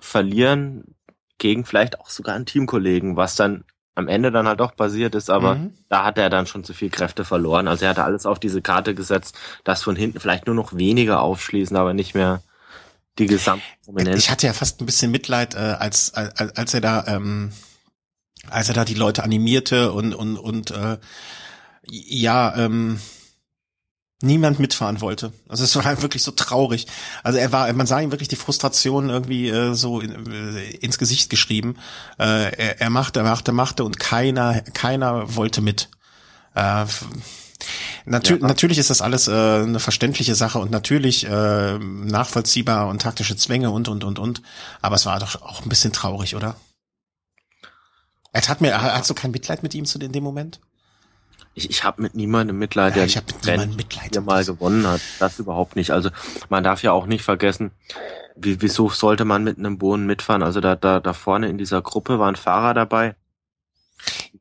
[0.00, 0.94] verlieren
[1.38, 5.30] gegen vielleicht auch sogar einen Teamkollegen, was dann am Ende dann halt doch passiert ist,
[5.30, 5.74] aber mhm.
[5.88, 7.68] da hat er dann schon zu viel Kräfte verloren.
[7.68, 11.20] Also er hatte alles auf diese Karte gesetzt, dass von hinten vielleicht nur noch weniger
[11.20, 12.42] aufschließen, aber nicht mehr
[13.18, 14.18] die gesamte Prominenz.
[14.18, 17.52] Ich hatte ja fast ein bisschen Mitleid, äh, als, als, als er da, ähm,
[18.50, 20.98] als er da die Leute animierte und und und äh,
[21.86, 22.98] ja, ähm,
[24.22, 25.32] niemand mitfahren wollte.
[25.48, 26.86] Also es war halt wirklich so traurig.
[27.22, 30.98] Also er war, man sah ihm wirklich die Frustration irgendwie äh, so in, äh, ins
[30.98, 31.76] Gesicht geschrieben.
[32.18, 35.90] Äh, er, er machte, machte, machte und keiner, keiner wollte mit.
[36.54, 36.86] Äh,
[38.04, 38.46] Natür ja.
[38.46, 43.70] Natürlich ist das alles äh, eine verständliche Sache und natürlich äh, nachvollziehbar und taktische Zwänge
[43.70, 44.42] und und und und.
[44.82, 46.56] Aber es war doch auch ein bisschen traurig, oder?
[48.32, 50.60] Er hat mir, hast du kein Mitleid mit ihm zu in dem Moment?
[51.54, 53.20] Ich, ich habe mit niemandem Mitleid, der ja,
[53.56, 55.00] mit Mitleid, der mal gewonnen hat.
[55.20, 55.92] Das überhaupt nicht.
[55.92, 56.10] Also
[56.48, 57.70] man darf ja auch nicht vergessen,
[58.36, 60.42] wie, wieso sollte man mit einem Bohnen mitfahren?
[60.42, 63.14] Also da, da, da vorne in dieser Gruppe waren Fahrer dabei,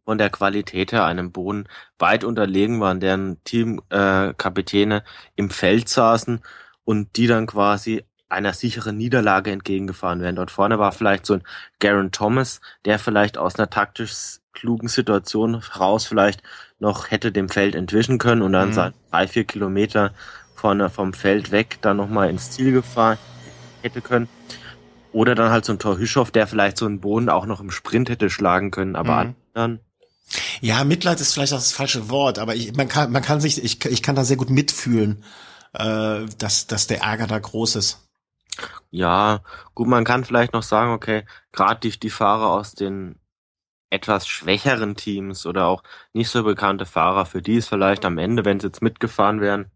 [0.05, 5.01] von der Qualität her einem Bohnen weit unterlegen waren, deren Teamkapitäne äh,
[5.35, 6.41] im Feld saßen
[6.83, 10.35] und die dann quasi einer sicheren Niederlage entgegengefahren werden.
[10.35, 11.43] Dort vorne war vielleicht so ein
[11.79, 16.43] Garen Thomas, der vielleicht aus einer taktisch klugen Situation heraus vielleicht
[16.83, 18.93] noch hätte dem Feld entwischen können und dann mhm.
[19.09, 20.13] drei, vier Kilometer
[20.53, 23.17] vorne vom Feld weg dann nochmal ins Ziel gefahren
[23.81, 24.27] hätte können.
[25.13, 28.09] Oder dann halt so ein Torhüschow, der vielleicht so einen Boden auch noch im Sprint
[28.09, 29.35] hätte schlagen können, aber mhm.
[29.53, 29.79] dann
[30.61, 33.63] ja, Mitleid ist vielleicht auch das falsche Wort, aber ich, man kann, man kann sich,
[33.63, 35.23] ich, ich kann da sehr gut mitfühlen,
[35.73, 37.99] äh, dass, dass der Ärger da groß ist.
[38.89, 39.41] Ja,
[39.75, 43.19] gut, man kann vielleicht noch sagen, okay, gerade die, die Fahrer aus den
[43.93, 48.43] etwas schwächeren Teams oder auch nicht so bekannte Fahrer, für die ist vielleicht am Ende,
[48.43, 49.71] wenn sie jetzt mitgefahren wären,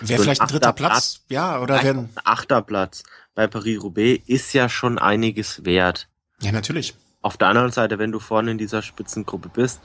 [0.00, 1.78] Wäre so vielleicht ein dritter Platz, Platz, ja, oder.
[1.78, 6.08] Ein achter Platz bei Paris-Roubaix ist ja schon einiges wert.
[6.40, 6.94] Ja, natürlich.
[7.22, 9.80] Auf der anderen Seite, wenn du vorne in dieser Spitzengruppe bist,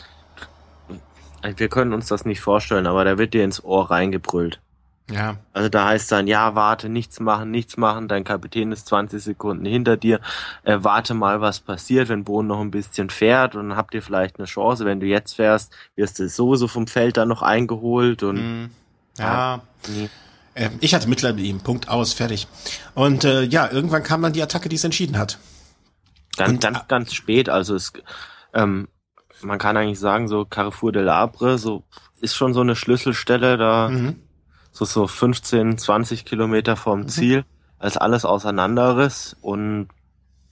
[1.42, 4.60] wir können uns das nicht vorstellen, aber da wird dir ins Ohr reingebrüllt.
[5.10, 5.38] Ja.
[5.54, 9.66] Also da heißt dann, ja, warte, nichts machen, nichts machen, dein Kapitän ist 20 Sekunden
[9.66, 10.20] hinter dir,
[10.64, 14.02] äh, warte mal, was passiert, wenn Boden noch ein bisschen fährt und dann habt ihr
[14.02, 18.22] vielleicht eine Chance, wenn du jetzt fährst, wirst du sowieso vom Feld dann noch eingeholt
[18.24, 18.70] und mm,
[19.18, 19.62] ja.
[19.88, 20.10] Nee.
[20.56, 22.48] Äh, ich hatte Mitleid mit ihm, Punkt aus, fertig.
[22.94, 25.40] Und äh, ja, irgendwann kam dann die Attacke, die es entschieden hat.
[26.36, 27.94] Ganz, und, ganz, ganz spät, also es
[28.54, 28.90] ähm,
[29.42, 31.84] man kann eigentlich sagen, so Carrefour de l'Abre, so
[32.20, 33.88] ist schon so eine Schlüsselstelle da.
[33.88, 34.27] Mhm
[34.78, 37.08] so, so 15, 20 Kilometer vom mhm.
[37.08, 37.46] Ziel,
[37.80, 39.88] als alles auseinanderriss und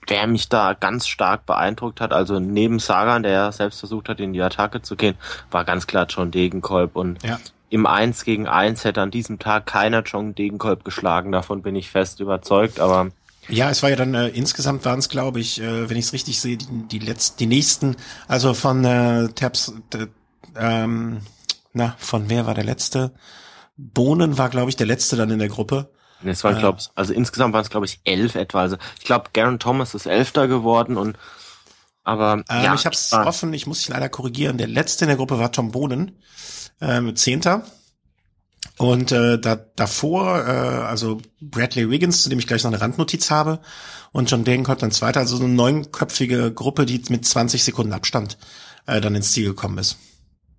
[0.08, 4.20] wer mich da ganz stark beeindruckt hat, also neben Sagan, der ja selbst versucht hat,
[4.20, 5.16] in die Attacke zu gehen,
[5.50, 7.40] war ganz klar John Degenkolb und ja.
[7.70, 11.90] im Eins gegen Eins hätte an diesem Tag keiner John Degenkolb geschlagen, davon bin ich
[11.90, 13.10] fest überzeugt, aber
[13.48, 16.12] ja, es war ja dann äh, insgesamt waren es, glaube ich, äh, wenn ich es
[16.12, 20.06] richtig sehe, die, die letzten, die nächsten, also von äh, Tabs, äh,
[20.56, 21.20] ähm,
[21.72, 23.12] na, von wer war der letzte?
[23.76, 25.90] Bohnen war, glaube ich, der letzte dann in der Gruppe.
[26.24, 28.60] Es waren, äh, glaube ich, also insgesamt waren es, glaube ich, elf etwa.
[28.60, 31.18] Also ich glaube, Garen Thomas ist Elfter geworden und
[32.04, 34.58] aber ähm, ja, ich habe es offen, ich muss dich leider korrigieren.
[34.58, 36.12] Der letzte in der Gruppe war Tom Bohnen,
[36.78, 37.64] äh, Zehnter.
[38.78, 43.30] Und äh, da, davor, äh, also Bradley Wiggins, zu dem ich gleich noch eine Randnotiz
[43.30, 43.60] habe,
[44.12, 48.38] und John Degenkolb dann Zweiter, also so eine neunköpfige Gruppe, die mit 20 Sekunden Abstand
[48.86, 49.96] äh, dann ins Ziel gekommen ist.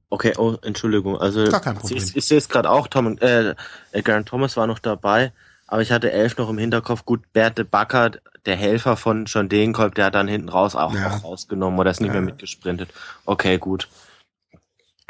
[0.10, 1.18] Okay, oh, Entschuldigung.
[1.18, 1.98] Also Gar kein Problem.
[1.98, 3.56] Ich, ich sehe es gerade auch, Tom, äh,
[4.04, 5.34] Garen Thomas war noch dabei,
[5.68, 7.04] aber ich hatte elf noch im Hinterkopf.
[7.04, 8.12] Gut, Berte Backer,
[8.46, 11.12] der Helfer von John Degenkolb, der hat dann hinten raus auch, ja.
[11.12, 12.14] auch rausgenommen oder ist nicht ja.
[12.14, 12.94] mehr mitgesprintet.
[13.26, 13.90] Okay, gut.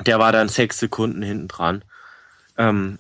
[0.05, 1.83] Der war dann sechs Sekunden hinten dran.
[2.57, 2.97] Ähm,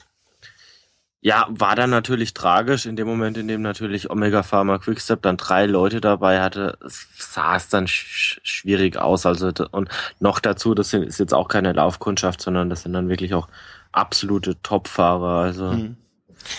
[1.21, 5.37] ja, war dann natürlich tragisch in dem Moment, in dem natürlich Omega Pharma Quickstep dann
[5.37, 6.77] drei Leute dabei hatte,
[7.17, 9.25] sah es dann sch schwierig aus.
[9.25, 13.33] Also und noch dazu, das ist jetzt auch keine Laufkundschaft, sondern das sind dann wirklich
[13.33, 13.47] auch
[13.91, 15.41] absolute Topfahrer.
[15.41, 15.97] Also mhm.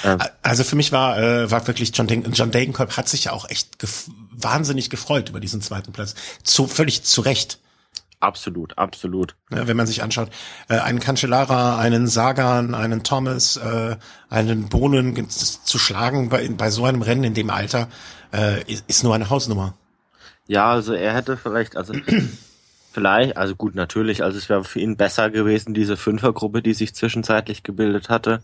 [0.02, 3.32] äh, also für mich war äh, war wirklich John, Den John Degenkolb hat sich ja
[3.32, 6.14] auch echt gef wahnsinnig gefreut über diesen zweiten Platz.
[6.42, 7.60] Zu völlig zu Recht.
[8.20, 9.36] Absolut, absolut.
[9.50, 10.30] Ja, wenn man sich anschaut,
[10.68, 13.96] äh, einen Cancellara, einen Sagan, einen Thomas, äh,
[14.28, 17.88] einen Bohnen zu schlagen bei, bei so einem Rennen in dem Alter,
[18.32, 19.74] äh, ist, nur eine Hausnummer.
[20.48, 21.94] Ja, also er hätte vielleicht, also
[22.92, 26.96] vielleicht, also gut, natürlich, also es wäre für ihn besser gewesen, diese Fünfergruppe, die sich
[26.96, 28.42] zwischenzeitlich gebildet hatte,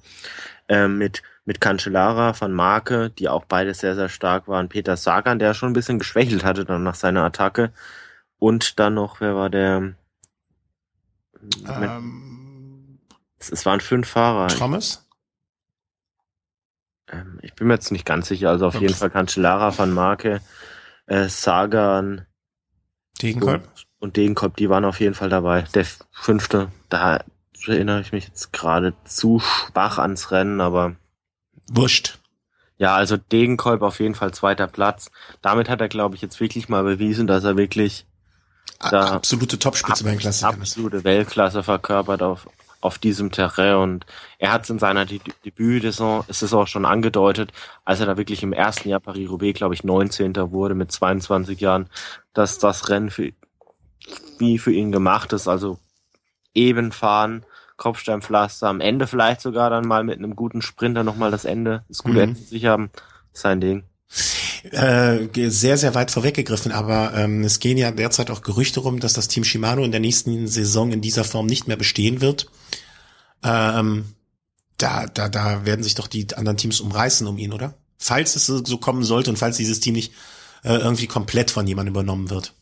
[0.68, 5.38] äh, mit mit Cancellara von Marke, die auch beide sehr, sehr stark waren, Peter Sagan,
[5.38, 7.70] der schon ein bisschen geschwächelt hatte dann nach seiner Attacke,
[8.44, 9.94] und dann noch, wer war der?
[11.66, 12.98] Ähm,
[13.38, 14.48] es, waren fünf Fahrer.
[14.48, 15.08] Thomas?
[17.08, 18.50] Ähm, ich bin mir jetzt nicht ganz sicher.
[18.50, 18.82] Also auf Ups.
[18.82, 20.42] jeden Fall Cancellara van Marke,
[21.06, 22.26] äh, Sagan
[23.22, 23.62] Degenkolb.
[23.64, 25.62] Und, und Degenkolb, die waren auf jeden Fall dabei.
[25.72, 27.24] Der fünfte, da
[27.66, 30.96] erinnere ich mich jetzt gerade zu schwach ans Rennen, aber
[31.72, 32.18] wurscht.
[32.76, 35.10] Ja, also Degenkolb auf jeden Fall zweiter Platz.
[35.40, 38.06] Damit hat er, glaube ich, jetzt wirklich mal bewiesen, dass er wirklich
[38.90, 40.48] da absolute Topspitze beim Klassiker.
[40.48, 42.48] Absolute Weltklasse verkörpert auf,
[42.80, 44.06] auf diesem Terrain und
[44.38, 47.52] er hat es in seiner De Debütsaison, ist es auch schon angedeutet,
[47.84, 50.34] als er da wirklich im ersten Jahr Paris-Roubaix, glaube ich, 19.
[50.52, 51.88] wurde mit 22 Jahren,
[52.32, 53.32] dass das Rennen für,
[54.38, 55.78] wie für ihn gemacht ist, also
[56.54, 57.44] eben fahren,
[57.76, 61.98] Kopfsteinpflaster, am Ende vielleicht sogar dann mal mit einem guten Sprinter nochmal das Ende, das
[61.98, 62.20] gute mhm.
[62.20, 62.90] Ende sich haben,
[63.32, 63.84] sein Ding
[64.70, 69.12] äh, sehr, sehr weit vorweggegriffen, aber ähm, es gehen ja derzeit auch Gerüchte rum, dass
[69.12, 72.46] das Team Shimano in der nächsten Saison in dieser Form nicht mehr bestehen wird.
[73.42, 74.06] Ähm,
[74.78, 77.74] da, da, da werden sich doch die anderen Teams umreißen um ihn, oder?
[77.98, 80.12] Falls es so kommen sollte und falls dieses Team nicht
[80.64, 82.54] äh, irgendwie komplett von jemandem übernommen wird.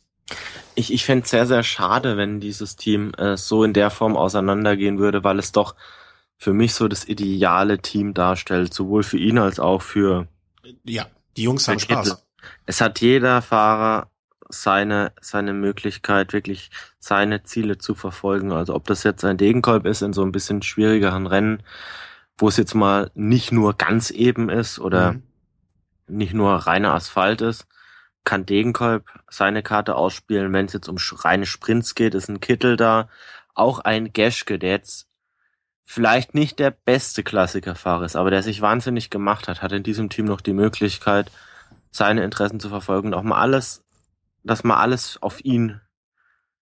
[0.74, 4.98] Ich, ich fände sehr, sehr schade, wenn dieses Team äh, so in der Form auseinandergehen
[4.98, 5.74] würde, weil es doch
[6.36, 10.26] für mich so das ideale Team darstellt, sowohl für ihn als auch für
[10.84, 11.06] ja.
[11.36, 12.24] Die Jungs haben Spaß.
[12.66, 14.10] Es hat jeder Fahrer
[14.48, 18.52] seine, seine Möglichkeit, wirklich seine Ziele zu verfolgen.
[18.52, 21.62] Also ob das jetzt ein Degenkolb ist in so ein bisschen schwierigeren Rennen,
[22.36, 25.22] wo es jetzt mal nicht nur ganz eben ist oder mhm.
[26.06, 27.66] nicht nur reiner Asphalt ist,
[28.24, 30.52] kann Degenkolb seine Karte ausspielen.
[30.52, 33.08] Wenn es jetzt um reine Sprints geht, ist ein Kittel da.
[33.54, 35.08] Auch ein Geschke, der jetzt
[35.84, 40.08] vielleicht nicht der beste Klassikerfahrer ist, aber der sich wahnsinnig gemacht hat, hat in diesem
[40.08, 41.30] Team noch die Möglichkeit,
[41.90, 43.84] seine Interessen zu verfolgen und auch mal alles,
[44.42, 45.80] dass mal alles auf ihn,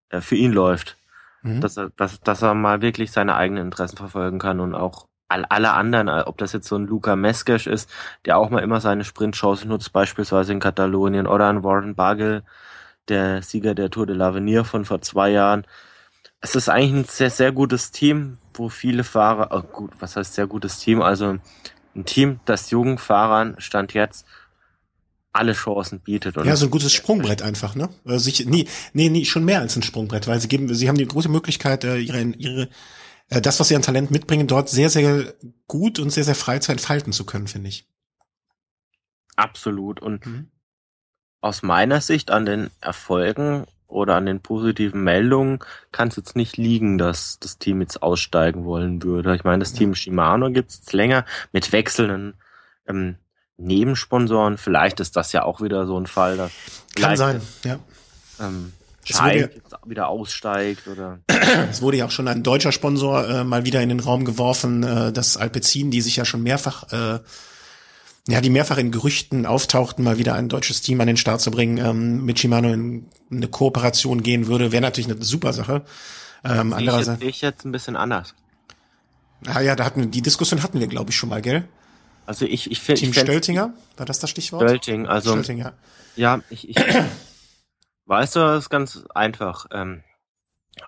[0.08, 0.96] äh, für ihn läuft.
[1.42, 1.60] Mhm.
[1.60, 5.44] Dass, er, dass, dass er mal wirklich seine eigenen Interessen verfolgen kann und auch all,
[5.44, 7.90] alle anderen, äh, ob das jetzt so ein Luca Meskesch ist,
[8.24, 12.42] der auch mal immer seine Sprintchance nutzt, beispielsweise in Katalonien, oder ein Warren Bargill,
[13.08, 15.66] der Sieger der Tour de l'Avenir von vor zwei Jahren.
[16.40, 20.34] Es ist eigentlich ein sehr, sehr gutes Team, wo viele Fahrer, oh gut, was heißt
[20.34, 21.38] sehr gutes Team, also
[21.94, 24.24] ein Team, das jungen Fahrern Stand jetzt
[25.32, 26.36] alle Chancen bietet.
[26.36, 27.88] ja, so ein gutes Sprungbrett einfach, ne?
[28.04, 30.96] Also sich, nee, nee, nee, schon mehr als ein Sprungbrett, weil sie geben, sie haben
[30.96, 32.68] die große Möglichkeit, äh, ihre, ihre,
[33.28, 35.34] äh, das, was sie an Talent mitbringen, dort sehr, sehr
[35.66, 37.86] gut und sehr, sehr frei zu entfalten zu können, finde ich.
[39.36, 40.00] Absolut.
[40.00, 40.50] Und mhm.
[41.40, 45.58] aus meiner Sicht an den Erfolgen oder an den positiven Meldungen
[45.90, 49.34] kann es jetzt nicht liegen, dass das Team jetzt aussteigen wollen würde.
[49.34, 52.34] Ich meine, das Team Shimano gibt es jetzt länger mit wechselnden
[52.86, 53.16] ähm,
[53.56, 54.58] Nebensponsoren.
[54.58, 56.52] Vielleicht ist das ja auch wieder so ein Fall, dass
[56.94, 57.78] kann sein, ja.
[58.40, 58.72] Ähm,
[59.04, 59.48] Schein
[59.86, 61.20] wieder aussteigt oder.
[61.70, 64.82] Es wurde ja auch schon ein deutscher Sponsor äh, mal wieder in den Raum geworfen,
[64.82, 67.20] äh, das Alpecin, die sich ja schon mehrfach, äh,
[68.28, 71.50] ja, die mehrfach in Gerüchten auftauchten, mal wieder ein deutsches Team an den Start zu
[71.50, 75.82] bringen, ähm, mit Shimano in eine Kooperation gehen würde, wäre natürlich eine super Sache.
[76.44, 77.22] Ähm, andererseits.
[77.22, 78.34] Ich, ich jetzt ein bisschen anders.
[79.46, 81.66] Ah ja, da hatten wir, die Diskussion hatten wir, glaube ich, schon mal, gell?
[82.26, 83.00] Also ich, ich finde.
[83.00, 84.62] Team ich Stöltinger, war das das Stichwort?
[84.62, 85.30] Stölting, also.
[85.30, 85.72] Stölting, ja.
[86.16, 86.76] ja, ich, ich
[88.04, 89.66] Weißt du, das ist ganz einfach.
[89.72, 90.02] Ähm,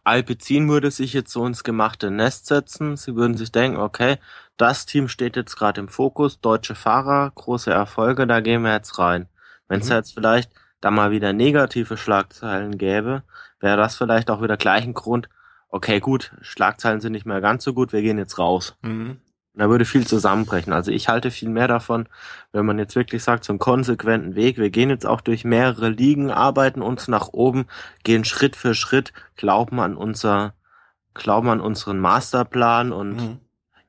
[0.05, 2.97] Alpecin würde sich jetzt so ins gemachte Nest setzen.
[2.97, 4.19] Sie würden sich denken, okay,
[4.57, 8.99] das Team steht jetzt gerade im Fokus, deutsche Fahrer, große Erfolge, da gehen wir jetzt
[8.99, 9.29] rein.
[9.69, 9.97] Wenn es mhm.
[9.97, 13.23] jetzt vielleicht da mal wieder negative Schlagzeilen gäbe,
[13.61, 15.29] wäre das vielleicht auch wieder gleich ein Grund,
[15.69, 18.77] okay, gut, Schlagzeilen sind nicht mehr ganz so gut, wir gehen jetzt raus.
[18.83, 19.21] Mhm.
[19.55, 20.73] Da würde viel zusammenbrechen.
[20.73, 22.09] Also ich halte viel mehr davon,
[22.53, 24.59] wenn man jetzt wirklich sagt, so einen konsequenten Weg.
[24.59, 27.67] Wir gehen jetzt auch durch mehrere Ligen, arbeiten uns nach oben,
[28.05, 30.55] gehen Schritt für Schritt, glauben an unser,
[31.15, 33.41] glauben an unseren Masterplan und mhm.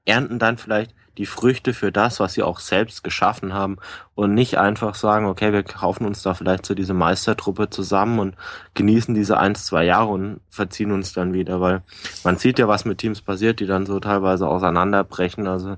[0.05, 3.77] Ernten dann vielleicht die Früchte für das, was sie auch selbst geschaffen haben
[4.15, 8.19] und nicht einfach sagen, okay, wir kaufen uns da vielleicht zu so diese Meistertruppe zusammen
[8.19, 8.35] und
[8.75, 11.83] genießen diese ein, zwei Jahre und verziehen uns dann wieder, weil
[12.23, 15.47] man sieht ja, was mit Teams passiert, die dann so teilweise auseinanderbrechen.
[15.47, 15.75] Also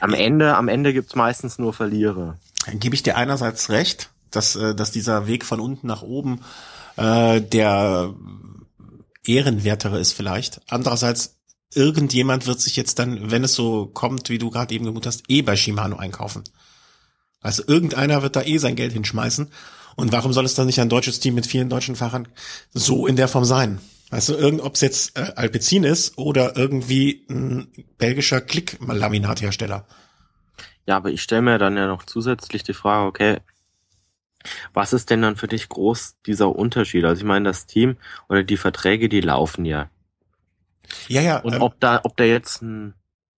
[0.00, 2.36] am Ende, am Ende gibt's meistens nur Verlierer.
[2.66, 6.40] Dann gebe ich dir einerseits recht, dass, äh, dass dieser Weg von unten nach oben
[6.96, 8.12] äh, der
[9.26, 10.60] ehrenwertere ist vielleicht.
[10.68, 11.33] Andererseits
[11.76, 15.22] irgendjemand wird sich jetzt dann, wenn es so kommt, wie du gerade eben gemutet hast,
[15.28, 16.44] eh bei Shimano einkaufen.
[17.40, 19.50] Also irgendeiner wird da eh sein Geld hinschmeißen.
[19.96, 22.26] Und warum soll es dann nicht ein deutsches Team mit vielen deutschen Fahrern
[22.72, 23.80] so in der Form sein?
[24.10, 29.86] Weißt du, irgend, ob es jetzt äh, Alpecin ist oder irgendwie ein belgischer Klick-Laminathersteller.
[30.86, 33.38] Ja, aber ich stelle mir dann ja noch zusätzlich die Frage, okay,
[34.72, 37.04] was ist denn dann für dich groß dieser Unterschied?
[37.04, 37.96] Also ich meine, das Team
[38.28, 39.90] oder die Verträge, die laufen ja.
[41.08, 41.38] Ja, ja.
[41.38, 42.94] Und ähm, ob da, ob da jetzt ein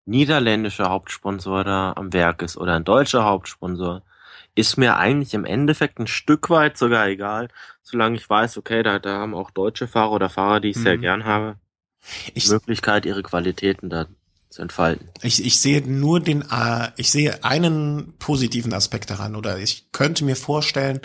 [0.05, 4.03] niederländischer Hauptsponsor da am Werk ist oder ein deutscher Hauptsponsor,
[4.55, 7.49] ist mir eigentlich im Endeffekt ein Stück weit sogar egal,
[7.81, 10.83] solange ich weiß, okay, da, da haben auch deutsche Fahrer oder Fahrer, die ich mhm.
[10.83, 11.57] sehr gern habe,
[12.33, 14.05] ich, Möglichkeit, ihre Qualitäten da
[14.49, 15.09] zu entfalten.
[15.21, 20.23] Ich, ich sehe nur den, äh, ich sehe einen positiven Aspekt daran oder ich könnte
[20.23, 21.01] mir vorstellen,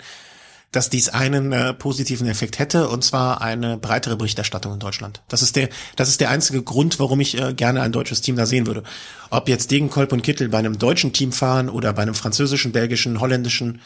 [0.71, 5.21] dass dies einen äh, positiven Effekt hätte, und zwar eine breitere Berichterstattung in Deutschland.
[5.27, 8.37] Das ist der, das ist der einzige Grund, warum ich äh, gerne ein deutsches Team
[8.37, 8.83] da sehen würde.
[9.29, 13.19] Ob jetzt Degenkolb und Kittel bei einem deutschen Team fahren oder bei einem französischen, belgischen,
[13.19, 13.81] holländischen,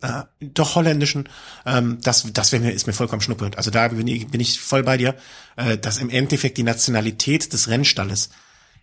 [0.00, 1.28] äh, doch holländischen,
[1.66, 3.50] ähm, das, das wäre mir, ist mir vollkommen schnuppe.
[3.56, 5.16] Also da bin ich, bin ich voll bei dir,
[5.56, 8.30] äh, dass im Endeffekt die Nationalität des Rennstalles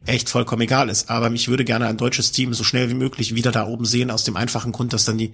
[0.05, 1.09] echt vollkommen egal ist.
[1.09, 4.11] Aber ich würde gerne ein deutsches Team so schnell wie möglich wieder da oben sehen,
[4.11, 5.33] aus dem einfachen Grund, dass dann die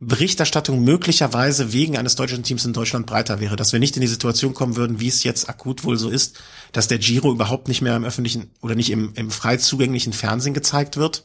[0.00, 4.08] Berichterstattung möglicherweise wegen eines deutschen Teams in Deutschland breiter wäre, dass wir nicht in die
[4.08, 6.40] Situation kommen würden, wie es jetzt akut wohl so ist,
[6.72, 10.54] dass der Giro überhaupt nicht mehr im öffentlichen oder nicht im, im frei zugänglichen Fernsehen
[10.54, 11.24] gezeigt wird.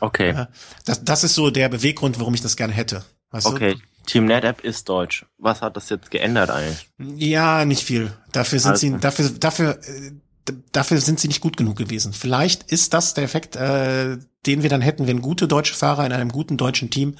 [0.00, 0.46] Okay.
[0.84, 3.04] Das, das ist so der Beweggrund, warum ich das gerne hätte.
[3.30, 3.74] Weißt okay.
[3.74, 3.80] Du?
[4.06, 5.26] Team NetApp ist deutsch.
[5.36, 6.88] Was hat das jetzt geändert eigentlich?
[6.98, 8.12] Ja, nicht viel.
[8.32, 8.86] Dafür sind also.
[8.86, 12.12] sie, dafür, dafür, äh, dafür sind sie nicht gut genug gewesen.
[12.12, 16.12] Vielleicht ist das der Effekt, äh, den wir dann hätten, wenn gute deutsche Fahrer in
[16.12, 17.16] einem guten deutschen Team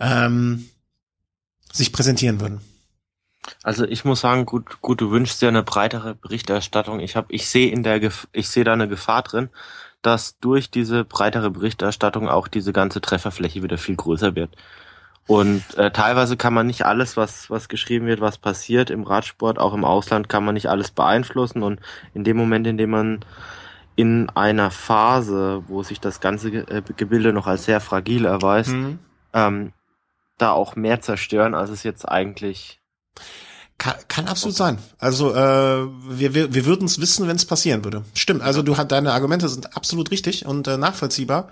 [0.00, 0.68] ähm,
[1.72, 2.60] sich präsentieren würden.
[3.62, 7.00] Also ich muss sagen, gut, gut, du wünschst dir eine breitere Berichterstattung.
[7.00, 8.00] Ich habe, ich sehe in der,
[8.32, 9.50] ich sehe da eine Gefahr drin,
[10.02, 14.56] dass durch diese breitere Berichterstattung auch diese ganze Trefferfläche wieder viel größer wird.
[15.26, 19.58] Und äh, teilweise kann man nicht alles, was was geschrieben wird, was passiert im Radsport,
[19.58, 21.62] auch im Ausland, kann man nicht alles beeinflussen.
[21.62, 21.80] Und
[22.12, 23.24] in dem Moment, in dem man
[23.96, 28.98] in einer Phase, wo sich das ganze äh, Gebilde noch als sehr fragil erweist, mhm.
[29.32, 29.72] ähm,
[30.38, 32.80] da auch mehr zerstören, als es jetzt eigentlich.
[33.76, 34.78] Kann, kann absolut sein.
[34.98, 38.04] Also äh, wir, wir, wir würden es wissen, wenn es passieren würde.
[38.14, 38.42] Stimmt.
[38.42, 41.50] Also du hast deine Argumente sind absolut richtig und äh, nachvollziehbar.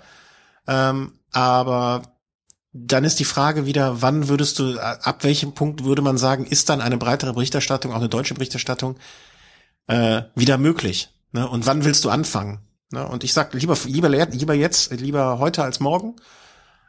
[0.65, 2.03] Ähm, aber
[2.71, 6.69] dann ist die Frage wieder, wann würdest du, ab welchem Punkt würde man sagen, ist
[6.69, 8.97] dann eine breitere Berichterstattung, auch eine deutsche Berichterstattung,
[9.87, 11.09] äh, wieder möglich?
[11.33, 11.47] Ne?
[11.47, 12.59] Und wann willst du anfangen?
[12.91, 13.07] Ne?
[13.07, 16.15] Und ich sag lieber, lieber, lieber jetzt, lieber heute als morgen.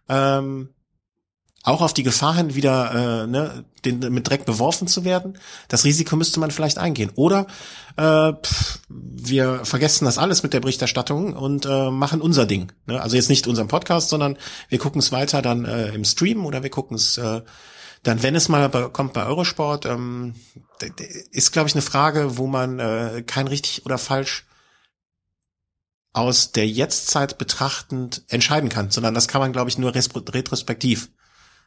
[0.09, 0.74] Ähm,
[1.65, 5.39] auch auf die Gefahr hin, wieder äh, ne, den, mit Dreck beworfen zu werden.
[5.69, 7.11] Das Risiko müsste man vielleicht eingehen.
[7.15, 7.47] Oder
[7.97, 12.71] äh, pff, wir vergessen das alles mit der Berichterstattung und äh, machen unser Ding.
[12.87, 13.01] Ne?
[13.01, 14.37] Also jetzt nicht unseren Podcast, sondern
[14.69, 17.41] wir gucken es weiter dann äh, im Stream oder wir gucken es äh,
[18.03, 19.87] dann, wenn es mal kommt bei Eurosport.
[19.87, 20.35] Ähm,
[21.31, 24.45] ist, glaube ich, eine Frage, wo man äh, kein richtig oder falsch
[26.13, 31.09] aus der Jetztzeit betrachtend entscheiden kann, sondern das kann man, glaube ich, nur retrospektiv.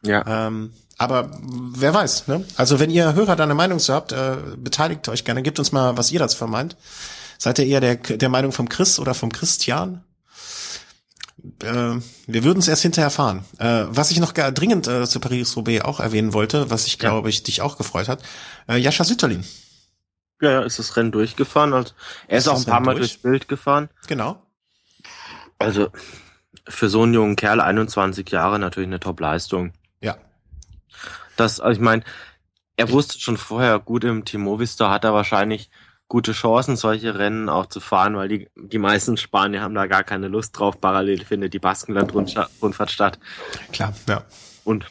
[0.02, 0.46] Ja.
[0.46, 2.44] Ähm, aber wer weiß, ne?
[2.56, 5.70] Also wenn ihr Hörer da eine Meinung zu habt, äh, beteiligt euch gerne, gebt uns
[5.70, 6.76] mal, was ihr dazu vermeint.
[7.38, 10.02] Seid ihr eher der, der Meinung vom Chris oder vom Christian?
[11.62, 13.44] Äh, wir würden es erst hinterher erfahren.
[13.58, 17.28] Äh, was ich noch gar dringend äh, zu Paris-Roubaix auch erwähnen wollte, was ich glaube
[17.28, 18.22] ich dich auch gefreut hat,
[18.68, 19.44] äh, Jascha Sütterlin.
[20.40, 21.72] Ja, ja, ist das Rennen durchgefahren.
[21.72, 21.92] Also
[22.26, 23.10] er ist, ist auch ein paar Mal durch?
[23.10, 23.88] durchs Bild gefahren.
[24.08, 24.42] Genau.
[25.58, 25.88] Also
[26.68, 29.72] für so einen jungen Kerl, 21 Jahre, natürlich eine Top-Leistung.
[30.00, 30.16] Ja.
[31.36, 32.02] Das, also ich meine,
[32.76, 35.70] er wusste schon vorher, gut im Team Movistar hat er wahrscheinlich
[36.08, 40.04] gute Chancen, solche Rennen auch zu fahren, weil die, die meisten Spanier haben da gar
[40.04, 40.80] keine Lust drauf.
[40.80, 43.18] Parallel findet die Baskenland-Rundfahrt statt.
[43.72, 44.22] Klar, ja.
[44.64, 44.86] Und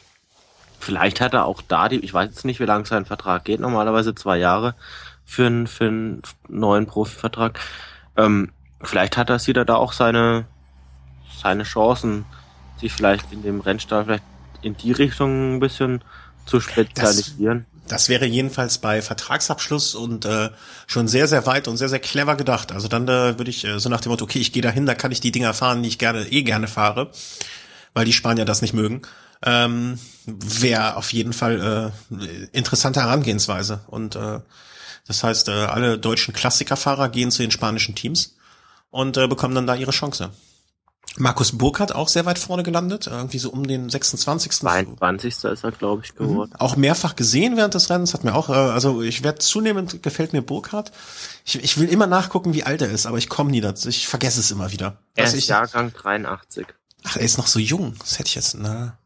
[0.78, 3.60] vielleicht hat er auch da die, ich weiß jetzt nicht, wie lange sein Vertrag geht,
[3.60, 4.74] normalerweise zwei Jahre
[5.24, 7.58] für einen, für einen neuen Profivertrag.
[8.16, 10.46] Ähm, vielleicht hat er wieder da auch seine,
[11.42, 12.26] seine Chancen,
[12.78, 14.24] sich vielleicht in dem Rennstall vielleicht
[14.62, 16.02] in die Richtung ein bisschen
[16.46, 17.66] zu spezialisieren.
[17.82, 20.50] Das, das wäre jedenfalls bei Vertragsabschluss und äh,
[20.86, 22.72] schon sehr, sehr weit und sehr, sehr clever gedacht.
[22.72, 24.94] Also dann äh, würde ich äh, so nach dem Motto, okay, ich gehe dahin, da
[24.94, 27.10] kann ich die Dinger fahren, die ich gerne, eh gerne fahre,
[27.94, 29.02] weil die Spanier das nicht mögen.
[29.42, 33.80] Ähm, wäre auf jeden Fall äh, interessante Herangehensweise.
[33.86, 34.40] Und äh,
[35.06, 38.36] das heißt, äh, alle deutschen Klassikerfahrer gehen zu den spanischen Teams
[38.90, 40.30] und äh, bekommen dann da ihre Chance.
[41.16, 44.52] Markus Burkhardt auch sehr weit vorne gelandet, irgendwie so um den 26.
[44.52, 45.44] 22.
[45.44, 46.50] ist er, glaube ich, geworden.
[46.54, 46.60] Mhm.
[46.60, 50.32] Auch mehrfach gesehen während des Rennens, hat mir auch, äh, also ich werde zunehmend, gefällt
[50.32, 50.92] mir Burkhardt.
[51.44, 54.06] Ich, ich will immer nachgucken, wie alt er ist, aber ich komme nie dazu, ich
[54.06, 54.98] vergesse es immer wieder.
[55.16, 56.66] Er ist ich, Jahrgang 83.
[57.04, 58.98] Ach, er ist noch so jung, das hätte ich jetzt, na.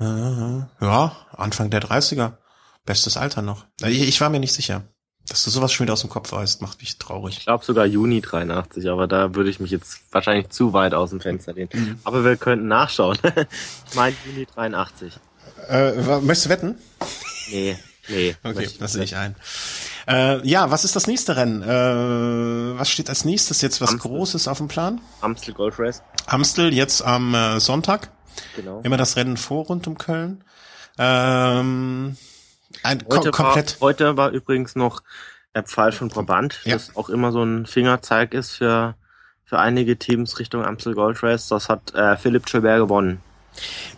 [0.00, 2.38] Ja, Anfang der 30er.
[2.86, 3.66] Bestes Alter noch.
[3.82, 4.82] Ich, ich war mir nicht sicher.
[5.30, 7.38] Dass du sowas schon wieder aus dem Kopf weißt, macht mich traurig.
[7.38, 11.10] Ich glaube sogar Juni 83, aber da würde ich mich jetzt wahrscheinlich zu weit aus
[11.10, 11.70] dem Fenster lehnen.
[11.72, 11.98] Mhm.
[12.02, 13.16] Aber wir könnten nachschauen.
[13.88, 15.14] ich meine Juni 83.
[15.68, 16.78] Äh, möchtest du wetten?
[17.52, 18.34] Nee, nee.
[18.42, 19.36] Okay, das sehe ich ein.
[20.08, 21.62] Äh, ja, was ist das nächste Rennen?
[21.62, 24.10] Äh, was steht als nächstes jetzt was Amstel.
[24.10, 25.00] Großes auf dem Plan?
[25.20, 26.02] Amstel Gold Race.
[26.26, 28.10] Amstel jetzt am äh, Sonntag.
[28.56, 28.80] Genau.
[28.82, 30.42] Immer das Rennen vor rund um Köln.
[30.98, 32.16] Ähm,
[32.82, 33.80] ein, heute, komplett.
[33.80, 35.02] War, heute war übrigens noch
[35.54, 36.74] der Pfeil von Brabant, ja.
[36.74, 38.94] das auch immer so ein Fingerzeig ist für,
[39.44, 41.48] für einige Teams Richtung Amstel Gold Race.
[41.48, 43.20] Das hat äh, Philipp Gilbert gewonnen.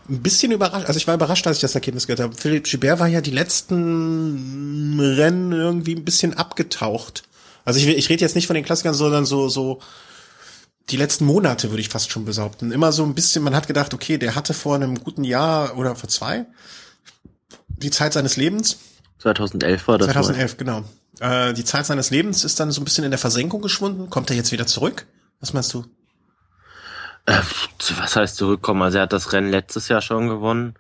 [0.09, 2.35] Ein bisschen überrascht, also ich war überrascht, als ich das Ergebnis gehört habe.
[2.35, 7.25] Philipp Gilbert war ja die letzten Rennen irgendwie ein bisschen abgetaucht.
[7.65, 9.81] Also ich, ich rede jetzt nicht von den Klassikern, sondern so, so
[10.91, 12.73] die letzten Monate, würde ich fast schon behaupten.
[12.73, 15.95] Immer so ein bisschen, man hat gedacht, okay, der hatte vor einem guten Jahr oder
[15.95, 16.47] vor zwei
[17.77, 18.79] die Zeit seines Lebens.
[19.19, 20.09] 2011 war das.
[20.09, 20.59] 2011, mal.
[20.59, 20.85] genau.
[21.21, 24.11] Äh, die Zeit seines Lebens ist dann so ein bisschen in der Versenkung geschwunden.
[24.11, 25.07] Kommt er jetzt wieder zurück?
[25.41, 25.85] Was meinst du?
[27.27, 27.41] Äh,
[27.99, 28.83] was heißt zurückkommen?
[28.83, 30.75] Also er hat das Rennen letztes Jahr schon gewonnen.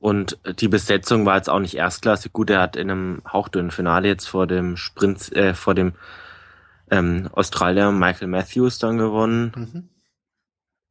[0.00, 2.32] Und die Besetzung war jetzt auch nicht erstklassig.
[2.32, 5.94] Gut, er hat in einem hauchdünnen Finale jetzt vor dem Sprint, äh, vor dem
[6.90, 9.52] ähm, Australier Michael Matthews dann gewonnen.
[9.56, 9.88] Mhm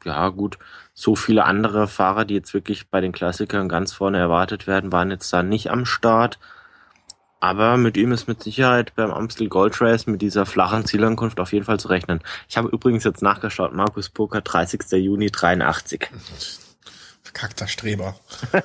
[0.04, 0.58] ja gut,
[0.94, 5.12] so viele andere Fahrer, die jetzt wirklich bei den Klassikern ganz vorne erwartet werden, waren
[5.12, 6.40] jetzt da nicht am Start.
[7.40, 11.54] Aber mit ihm ist mit Sicherheit beim Amstel Gold Race mit dieser flachen Zielankunft auf
[11.54, 12.22] jeden Fall zu rechnen.
[12.50, 14.92] Ich habe übrigens jetzt nachgeschaut, Markus Poker, 30.
[14.94, 16.10] Juni 83.
[17.22, 18.16] Verkackter Streber.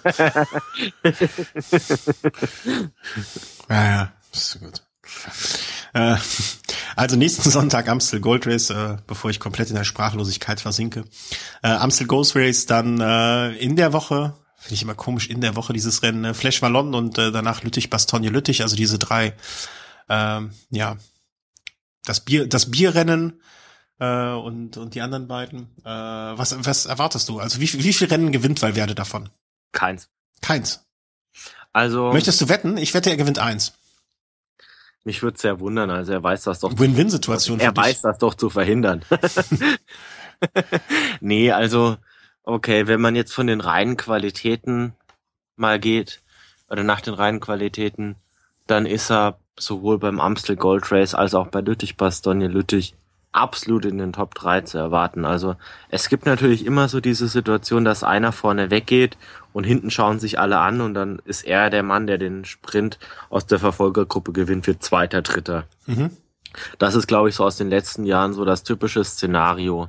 [3.69, 4.83] ja, ja, ist gut.
[5.93, 6.17] Äh,
[6.97, 11.05] also nächsten Sonntag Amstel Gold Race, äh, bevor ich komplett in der Sprachlosigkeit versinke.
[11.63, 15.57] Äh, Amstel Gold Race dann äh, in der Woche, finde ich immer komisch, in der
[15.57, 19.35] Woche dieses Rennen, äh, Flash Wallon und äh, danach Lüttich, Bastogne, Lüttich, also diese drei,
[20.09, 20.97] äh, ja,
[22.05, 23.41] das Bier, das Bierrennen
[23.99, 25.69] äh, und, und die anderen beiden.
[25.85, 27.39] Äh, was, was erwartest du?
[27.39, 29.29] Also wie, wie viel Rennen gewinnt Valverde davon?
[29.73, 30.09] Keins.
[30.41, 30.85] Keins.
[31.73, 32.13] Also.
[32.13, 32.77] Möchtest du wetten?
[32.77, 33.75] Ich wette, er gewinnt eins.
[35.05, 36.79] Mich würde sehr wundern, also er weiß das doch.
[36.79, 37.59] Win-Win-Situation.
[37.59, 39.05] Er weiß das doch zu verhindern.
[41.21, 41.97] nee, also,
[42.45, 44.95] okay, wenn man jetzt von den reinen Qualitäten
[45.57, 46.23] mal geht,
[46.73, 48.17] oder nach den reinen Qualitäten,
[48.67, 52.95] dann ist er sowohl beim Amstel Gold Race als auch bei Lüttich Bastogne Lüttich
[53.33, 55.25] absolut in den Top 3 zu erwarten.
[55.25, 55.57] Also
[55.89, 59.17] es gibt natürlich immer so diese Situation, dass einer vorne weggeht
[59.53, 62.99] und hinten schauen sich alle an und dann ist er der Mann, der den Sprint
[63.31, 65.65] aus der Verfolgergruppe gewinnt, für zweiter, dritter.
[65.87, 66.11] Mhm.
[66.79, 69.89] Das ist, glaube ich, so aus den letzten Jahren so das typische Szenario.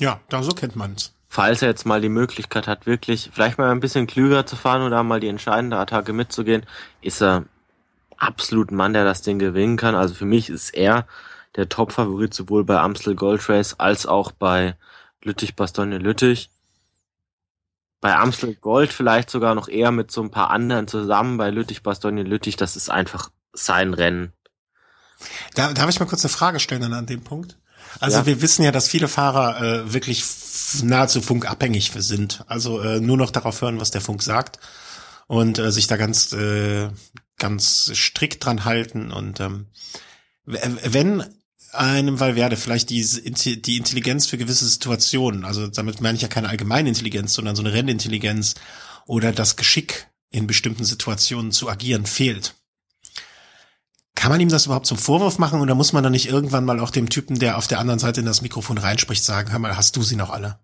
[0.00, 1.14] Ja, da so kennt man's.
[1.28, 4.82] Falls er jetzt mal die Möglichkeit hat, wirklich vielleicht mal ein bisschen klüger zu fahren
[4.82, 6.66] oder mal die entscheidende Attacke mitzugehen,
[7.02, 7.44] ist er
[8.16, 9.94] absolut ein Mann, der das Ding gewinnen kann.
[9.94, 11.06] Also für mich ist er
[11.60, 14.76] der Top-Favorit sowohl bei Amstel Gold Race als auch bei
[15.22, 16.50] Lüttich Bastogne Lüttich.
[18.00, 21.36] Bei Amstel Gold vielleicht sogar noch eher mit so ein paar anderen zusammen.
[21.36, 24.32] Bei Lüttich Bastogne Lüttich, das ist einfach sein Rennen.
[25.54, 27.58] Da, darf ich mal kurz eine Frage stellen dann an dem Punkt?
[27.98, 28.26] Also ja.
[28.26, 30.24] wir wissen ja, dass viele Fahrer äh, wirklich
[30.82, 32.44] nahezu funkabhängig sind.
[32.46, 34.60] Also äh, nur noch darauf hören, was der Funk sagt
[35.26, 36.88] und äh, sich da ganz äh,
[37.38, 39.12] ganz strikt dran halten.
[39.12, 39.66] Und ähm,
[40.44, 41.24] wenn
[41.72, 46.48] einem Valverde vielleicht die, die Intelligenz für gewisse Situationen, also damit meine ich ja keine
[46.48, 48.54] allgemeine Intelligenz, sondern so eine Rennintelligenz
[49.06, 52.54] oder das Geschick in bestimmten Situationen zu agieren fehlt,
[54.14, 56.80] kann man ihm das überhaupt zum Vorwurf machen oder muss man dann nicht irgendwann mal
[56.80, 59.76] auch dem Typen, der auf der anderen Seite in das Mikrofon reinspricht, sagen, hör mal,
[59.76, 60.58] hast du sie noch alle?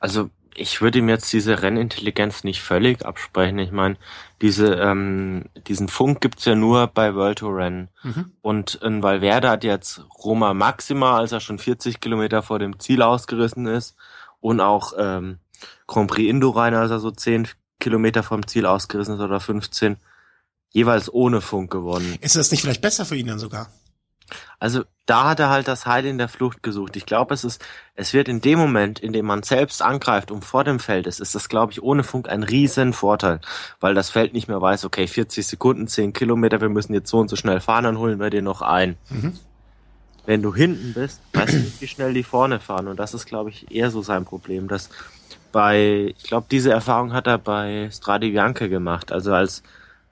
[0.00, 3.58] Also ich würde ihm jetzt diese Rennintelligenz nicht völlig absprechen.
[3.58, 3.96] Ich meine,
[4.42, 7.88] diese, ähm, diesen Funk gibt's ja nur bei World Tour Rennen.
[8.02, 8.32] Mhm.
[8.42, 13.02] Und in Valverde hat jetzt Roma Maxima, als er schon 40 Kilometer vor dem Ziel
[13.02, 13.96] ausgerissen ist,
[14.40, 15.38] und auch ähm,
[15.86, 17.48] Grand Prix Indurain, als er so 10
[17.80, 19.96] Kilometer vom Ziel ausgerissen ist oder 15,
[20.70, 22.18] jeweils ohne Funk gewonnen.
[22.20, 23.68] Ist das nicht vielleicht besser für ihn dann sogar?
[24.58, 26.94] Also da hat er halt das Heil in der Flucht gesucht.
[26.96, 27.64] Ich glaube, es ist,
[27.94, 31.20] es wird in dem Moment, in dem man selbst angreift und vor dem Feld ist,
[31.20, 33.40] ist das, glaube ich, ohne Funk ein riesen Vorteil,
[33.80, 37.18] weil das Feld nicht mehr weiß, okay, 40 Sekunden, 10 Kilometer, wir müssen jetzt so
[37.18, 38.96] und so schnell fahren, dann holen wir dir noch ein.
[39.08, 39.38] Mhm.
[40.26, 43.24] Wenn du hinten bist, weißt du nicht, wie schnell die vorne fahren und das ist,
[43.24, 44.90] glaube ich, eher so sein Problem, dass
[45.52, 49.62] bei, ich glaube, diese Erfahrung hat er bei Stradi Bianca gemacht, also als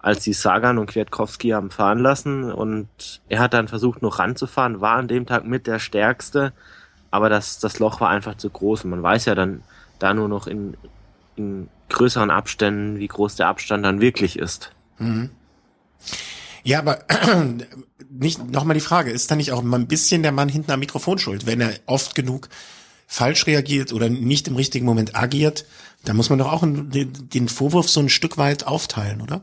[0.07, 2.87] als die Sagan und Kwiatkowski haben fahren lassen und
[3.29, 6.53] er hat dann versucht noch ranzufahren, war an dem Tag mit der stärkste,
[7.11, 9.65] aber das, das Loch war einfach zu groß und man weiß ja dann
[9.99, 10.77] da nur noch in,
[11.35, 14.71] in größeren Abständen, wie groß der Abstand dann wirklich ist.
[14.99, 15.31] Mhm.
[16.63, 17.01] Ja, aber
[18.09, 20.79] nicht nochmal die Frage, ist da nicht auch mal ein bisschen der Mann hinten am
[20.79, 22.49] Mikrofon schuld, wenn er oft genug
[23.09, 25.67] falsch reagiert oder nicht im richtigen Moment agiert,
[26.05, 29.43] da muss man doch auch den Vorwurf so ein Stück weit aufteilen, oder?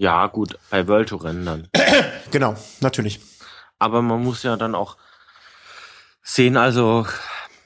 [0.00, 1.68] Ja, gut, bei World Tour Rennen dann.
[2.30, 3.20] Genau, natürlich.
[3.78, 4.96] Aber man muss ja dann auch
[6.22, 7.06] sehen, also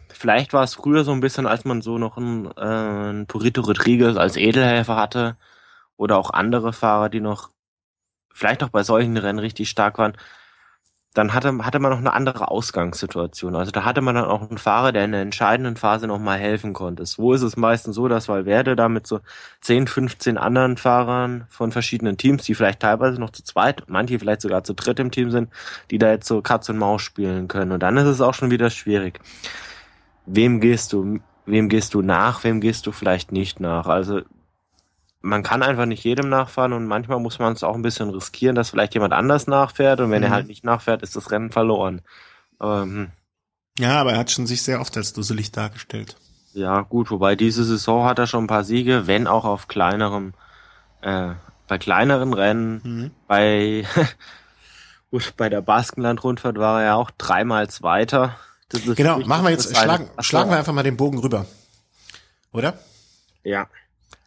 [0.09, 3.61] vielleicht war es früher so ein bisschen, als man so noch einen, äh, einen Purito
[3.61, 5.37] Rodriguez als Edelhelfer hatte
[5.97, 7.51] oder auch andere Fahrer, die noch
[8.33, 10.17] vielleicht auch bei solchen Rennen richtig stark waren,
[11.15, 13.55] dann hatte, hatte man noch eine andere Ausgangssituation.
[13.55, 16.73] Also da hatte man dann auch einen Fahrer, der in der entscheidenden Phase nochmal helfen
[16.73, 17.05] konnte.
[17.17, 19.21] Wo ist es meistens so, dass Valverde da mit so
[19.61, 24.41] 10, 15 anderen Fahrern von verschiedenen Teams, die vielleicht teilweise noch zu zweit, manche vielleicht
[24.41, 25.51] sogar zu dritt im Team sind,
[25.93, 27.71] die da jetzt so Katz und Maus spielen können.
[27.71, 29.21] Und dann ist es auch schon wieder schwierig.
[30.27, 33.87] Wem gehst du, wem gehst du nach, wem gehst du vielleicht nicht nach?
[33.87, 34.23] Also
[35.25, 38.55] man kann einfach nicht jedem nachfahren und manchmal muss man es auch ein bisschen riskieren,
[38.55, 40.27] dass vielleicht jemand anders nachfährt und wenn mhm.
[40.27, 42.03] er halt nicht nachfährt, ist das Rennen verloren.
[42.61, 43.11] Ähm,
[43.79, 46.17] ja, aber er hat schon sich sehr oft als dusselig dargestellt.
[46.53, 50.35] Ja, gut, wobei diese Saison hat er schon ein paar Siege, wenn auch auf kleinerem,
[51.01, 51.31] äh,
[51.69, 53.11] bei kleineren Rennen, mhm.
[53.27, 53.87] bei
[55.11, 58.37] gut, bei der Baskenland-Rundfahrt war er ja auch dreimal Zweiter.
[58.69, 61.47] genau, machen wir jetzt, schlagen, schlagen wir einfach mal den Bogen rüber.
[62.53, 62.79] Oder?
[63.43, 63.69] Ja.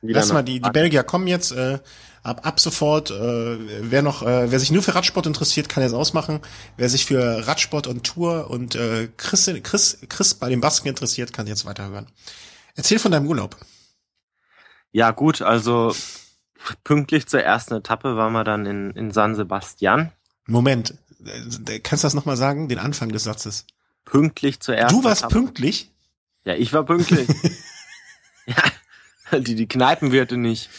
[0.02, 1.80] Lass mal, die, die Belgier kommen jetzt äh,
[2.24, 3.10] ab, ab sofort.
[3.10, 3.58] Äh,
[3.91, 6.39] wer noch, äh, wer sich nur für Radsport interessiert, kann jetzt ausmachen.
[6.78, 11.34] Wer sich für Radsport und Tour und äh, Chris, Chris, Chris bei den Basken interessiert,
[11.34, 12.08] kann jetzt weiterhören.
[12.76, 13.58] Erzähl von deinem Urlaub.
[14.91, 15.95] Ja gut, also
[16.84, 20.12] pünktlich zur ersten Etappe waren wir dann in, in San Sebastian.
[20.45, 20.93] Moment,
[21.68, 23.66] äh, kannst du das nochmal sagen, den Anfang des Satzes?
[24.06, 25.34] Pünktlich zur ersten Du warst Etappe.
[25.34, 25.91] pünktlich?
[26.45, 27.28] Ja, ich war pünktlich.
[28.45, 28.56] ja,
[29.38, 30.69] die, die Kneipenwirte nicht.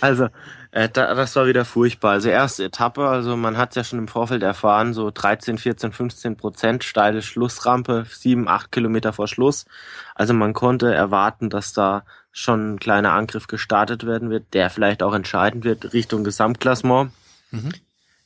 [0.00, 0.28] Also,
[0.70, 2.12] äh, da, das war wieder furchtbar.
[2.12, 6.36] Also erste Etappe, also man hat ja schon im Vorfeld erfahren, so 13, 14, 15
[6.36, 9.66] Prozent steile Schlussrampe, 7, 8 Kilometer vor Schluss.
[10.14, 15.02] Also man konnte erwarten, dass da schon ein kleiner Angriff gestartet werden wird, der vielleicht
[15.02, 17.12] auch entscheidend wird Richtung Gesamtklassement.
[17.52, 17.72] Mhm.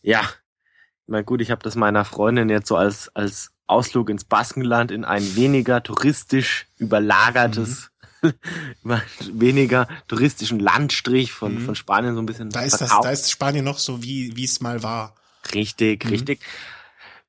[0.03, 4.25] Ja, ich meine, gut, ich habe das meiner Freundin jetzt so als, als Ausflug ins
[4.25, 7.88] Baskenland in ein weniger touristisch überlagertes
[8.83, 9.03] mhm
[9.33, 11.61] weniger touristischen Landstrich von, mhm.
[11.65, 12.51] von Spanien so ein bisschen.
[12.51, 15.15] Da ist das, da ist Spanien noch so wie, wie es mal war.
[15.55, 16.11] Richtig, mhm.
[16.11, 16.41] richtig.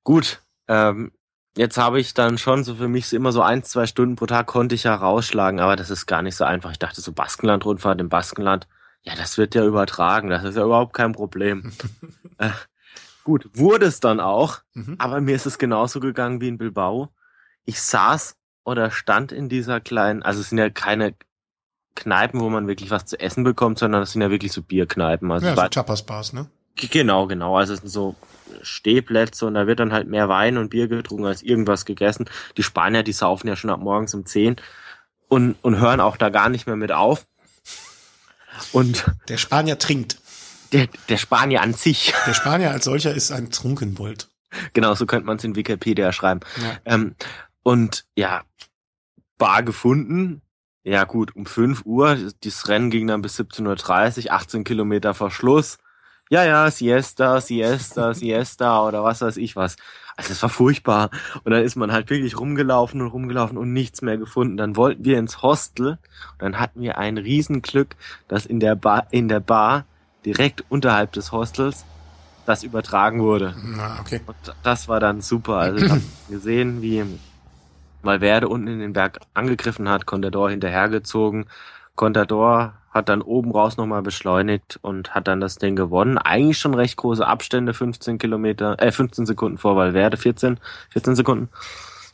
[0.04, 1.12] Gut, ähm,
[1.56, 4.48] jetzt habe ich dann schon so für mich immer so ein, zwei Stunden pro Tag
[4.48, 6.72] konnte ich ja rausschlagen, aber das ist gar nicht so einfach.
[6.72, 8.68] Ich dachte so Baskenland-Rundfahrt im Baskenland,
[9.04, 11.72] ja, das wird ja übertragen, das ist ja überhaupt kein Problem.
[12.38, 12.50] äh,
[13.24, 14.96] gut, wurde es dann auch, mhm.
[14.98, 17.10] aber mir ist es genauso gegangen wie in Bilbao.
[17.66, 18.36] Ich saß
[18.70, 21.16] oder stand in dieser kleinen, also es sind ja keine
[21.96, 25.32] Kneipen, wo man wirklich was zu essen bekommt, sondern es sind ja wirklich so Bierkneipen.
[25.32, 26.48] Also ja, so Tapas-Bars, ne?
[26.76, 27.58] Genau, genau.
[27.58, 28.16] Also es sind so
[28.62, 32.30] Stehplätze und da wird dann halt mehr Wein und Bier getrunken als irgendwas gegessen.
[32.58, 34.58] Die Spanier, die saufen ja schon ab morgens um 10
[35.28, 37.26] und, und hören auch da gar nicht mehr mit auf.
[38.72, 40.18] Und der Spanier trinkt.
[40.72, 42.14] Der, der Spanier an sich.
[42.28, 44.28] Der Spanier als solcher ist ein Trunkenbold.
[44.74, 46.42] Genau, so könnte man es in Wikipedia schreiben.
[46.62, 46.94] Ja.
[46.94, 47.16] Ähm,
[47.64, 48.44] und ja,
[49.38, 50.42] Bar gefunden.
[50.84, 55.78] Ja gut, um 5 Uhr, das Rennen ging dann bis 17.30 Uhr, 18 Kilometer Verschluss.
[56.30, 59.78] Ja, ja, Siesta, Siesta, Siesta oder was weiß ich was.
[60.16, 61.10] Also es war furchtbar.
[61.44, 64.58] Und dann ist man halt wirklich rumgelaufen und rumgelaufen und nichts mehr gefunden.
[64.58, 65.98] Dann wollten wir ins Hostel
[66.34, 67.96] und dann hatten wir ein Riesenglück,
[68.28, 69.86] dass in der Bar, in der Bar
[70.26, 71.86] direkt unterhalb des Hostels
[72.46, 73.56] das übertragen wurde.
[73.64, 74.22] Na, okay.
[74.26, 75.56] Und das war dann super.
[75.58, 77.06] Also ich habe gesehen, wie
[78.02, 81.46] Valverde unten in den Berg angegriffen hat, Contador hinterhergezogen.
[81.96, 86.18] Contador hat dann oben raus nochmal beschleunigt und hat dann das Ding gewonnen.
[86.18, 91.50] Eigentlich schon recht große Abstände, 15 Kilometer, äh, 15 Sekunden vor Valverde, 14, 14 Sekunden.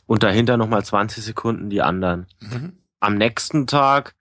[0.06, 2.26] Und dahinter nochmal 20 Sekunden die anderen.
[2.40, 2.78] Mhm.
[3.00, 4.14] Am nächsten Tag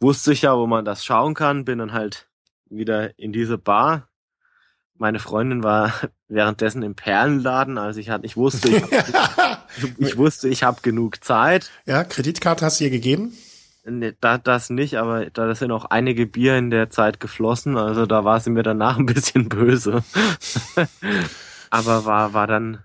[0.00, 2.28] wusste ich ja, wo man das schauen kann, bin dann halt
[2.68, 4.08] wieder in diese Bar.
[4.98, 5.92] Meine Freundin war
[6.28, 8.82] währenddessen im Perlenladen, also ich hatte, ich wusste, ich,
[9.98, 11.70] ich wusste, ich habe genug Zeit.
[11.86, 13.32] Ja, Kreditkarte hast du ihr gegeben?
[13.88, 18.04] Nee, da, das nicht, aber da sind auch einige Bier in der Zeit geflossen, also
[18.04, 20.02] da war sie mir danach ein bisschen böse.
[21.70, 22.82] aber war, war dann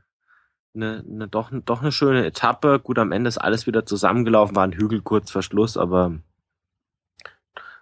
[0.76, 2.80] eine, eine, doch, doch eine schöne Etappe.
[2.80, 6.20] Gut, am Ende ist alles wieder zusammengelaufen, war ein Hügel kurz vor Schluss, aber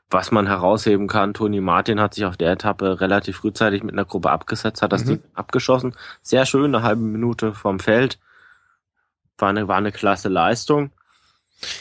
[0.09, 4.05] was man herausheben kann, Toni Martin hat sich auf der Etappe relativ frühzeitig mit einer
[4.05, 5.09] Gruppe abgesetzt, hat das mhm.
[5.09, 5.95] Ding abgeschossen.
[6.21, 8.19] Sehr schön, eine halbe Minute vom Feld.
[9.37, 10.91] War eine, war eine klasse Leistung.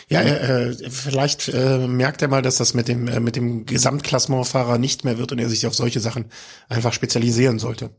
[0.08, 4.76] Ja, äh, vielleicht äh, merkt er mal, dass das mit dem äh, mit dem Gesamtklassementfahrer
[4.76, 6.26] nicht mehr wird und er sich auf solche Sachen
[6.68, 7.90] einfach spezialisieren sollte.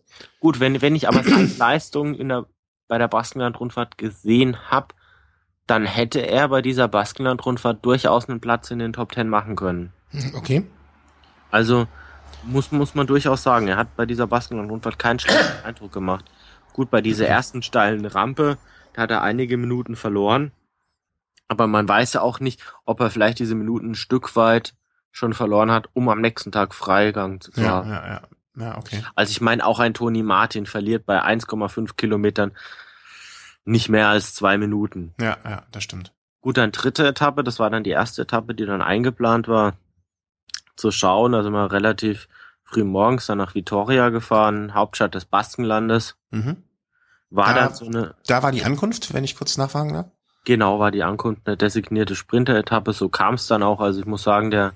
[0.41, 2.45] Gut, wenn wenn ich aber seine Leistung in der
[2.89, 4.93] bei der Baskenland-Rundfahrt gesehen habe,
[5.67, 9.93] dann hätte er bei dieser Baskenland-Rundfahrt durchaus einen Platz in den Top Ten machen können.
[10.11, 10.65] Hm, okay.
[11.51, 11.87] Also
[12.43, 16.25] muss muss man durchaus sagen, er hat bei dieser Baskenland-Rundfahrt keinen schlechten Eindruck gemacht.
[16.73, 18.57] Gut, bei dieser ersten steilen Rampe,
[18.93, 20.51] da hat er einige Minuten verloren
[21.49, 24.75] aber man weiß ja auch nicht, ob er vielleicht diese Minuten ein Stück weit
[25.11, 27.89] schon verloren hat, um am nächsten Tag Freigang zu haben.
[27.89, 28.21] Ja, ja, ja.
[28.55, 29.03] Ja, okay.
[29.15, 32.51] Also ich meine, auch ein Toni Martin verliert bei 1,5 Kilometern
[33.65, 35.13] nicht mehr als zwei Minuten.
[35.19, 36.13] Ja, ja, das stimmt.
[36.41, 39.73] Gut, dann dritte Etappe, das war dann die erste Etappe, die dann eingeplant war,
[40.79, 41.33] zu schauen.
[41.33, 42.27] Also mal relativ
[42.63, 46.15] früh morgens dann nach Vitoria gefahren, Hauptstadt des Baskenlandes.
[46.31, 46.57] Mhm.
[47.29, 48.15] War da, so eine.
[48.27, 50.07] Da war die Ankunft, wenn ich kurz nachfragen darf?
[50.45, 52.93] Genau, war die Ankunft eine designierte Sprinter-Etappe.
[52.93, 53.79] So kam es dann auch.
[53.79, 54.73] Also ich muss sagen, der,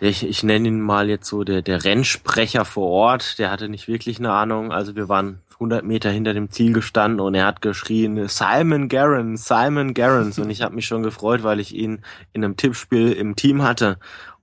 [0.00, 3.68] der ich, ich nenne ihn mal jetzt so der, der Rennsprecher vor Ort, der hatte
[3.68, 4.70] nicht wirklich eine Ahnung.
[4.70, 9.36] Also wir waren 100 Meter hinter dem Ziel gestanden und er hat geschrien, Simon Garron,
[9.36, 10.38] Simon Garrons.
[10.38, 12.02] Und ich habe mich schon gefreut, weil ich ihn
[12.32, 13.98] in einem Tippspiel im Team hatte.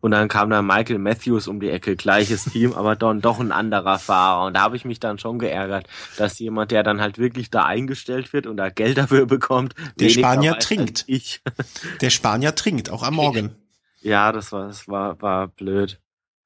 [0.06, 3.51] Und dann kam da Michael Matthews um die Ecke, gleiches Team, aber dann doch ein
[3.51, 4.45] anderer Fahrer.
[4.45, 7.66] Und da habe ich mich dann schon geärgert, dass jemand, der dann halt wirklich da
[7.66, 11.06] eingestellt wird und da Geld dafür bekommt, der Spanier trinkt.
[11.08, 11.41] Ich.
[12.01, 13.56] Der Spanier trinkt, auch am Morgen.
[14.01, 15.99] Ja, das war, das war, war blöd.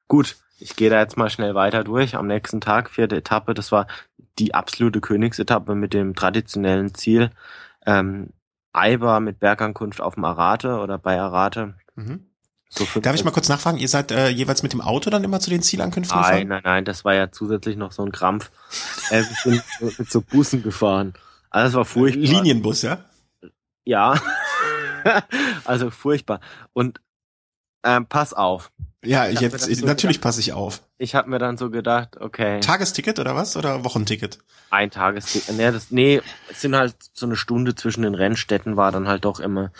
[0.07, 2.15] Gut, ich gehe da jetzt mal schnell weiter durch.
[2.15, 3.87] Am nächsten Tag, vierte Etappe, das war
[4.39, 7.29] die absolute Königsetappe mit dem traditionellen Ziel.
[7.85, 8.29] Ähm,
[8.71, 11.73] Eiber mit Bergankunft auf dem Arate oder bei Arate.
[11.95, 12.28] Mhm.
[12.69, 13.79] So Darf ich mal kurz nachfragen?
[13.79, 16.47] Ihr seid äh, jeweils mit dem Auto dann immer zu den Zielankünften nein, gefahren?
[16.47, 18.51] Nein, nein, nein, das war ja zusätzlich noch so ein Krampf.
[19.09, 21.13] äh, wir sind mit so Bussen gefahren.
[21.49, 22.21] Also das war furchtbar.
[22.21, 23.05] Linienbus, ja?
[23.85, 24.21] Ja.
[25.65, 26.41] also furchtbar.
[26.73, 27.01] Und
[27.83, 28.71] ähm, pass auf.
[29.03, 30.81] Ja, ich jetzt, so natürlich passe ich auf.
[30.97, 32.59] Ich habe mir dann so gedacht, okay.
[32.59, 33.55] Tagesticket oder was?
[33.55, 34.39] Oder Wochenticket?
[34.69, 35.55] Ein Tagesticket.
[35.55, 39.23] Nee, das, nee, es sind halt so eine Stunde zwischen den Rennstätten war dann halt
[39.25, 39.71] doch immer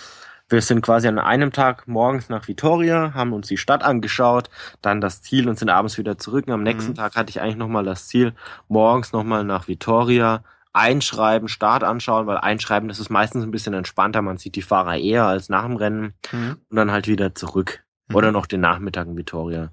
[0.50, 4.50] wir sind quasi an einem Tag morgens nach Vitoria, haben uns die Stadt angeschaut,
[4.82, 6.48] dann das Ziel und sind abends wieder zurück.
[6.48, 6.96] Und am nächsten mhm.
[6.96, 8.34] Tag hatte ich eigentlich nochmal das Ziel,
[8.68, 10.44] morgens nochmal nach Vitoria,
[10.74, 14.22] einschreiben, Start anschauen, weil einschreiben, das ist meistens ein bisschen entspannter.
[14.22, 16.58] Man sieht die Fahrer eher als nach dem Rennen mhm.
[16.70, 17.84] und dann halt wieder zurück.
[18.08, 18.16] Mhm.
[18.16, 19.72] Oder noch den Nachmittag in Vitoria.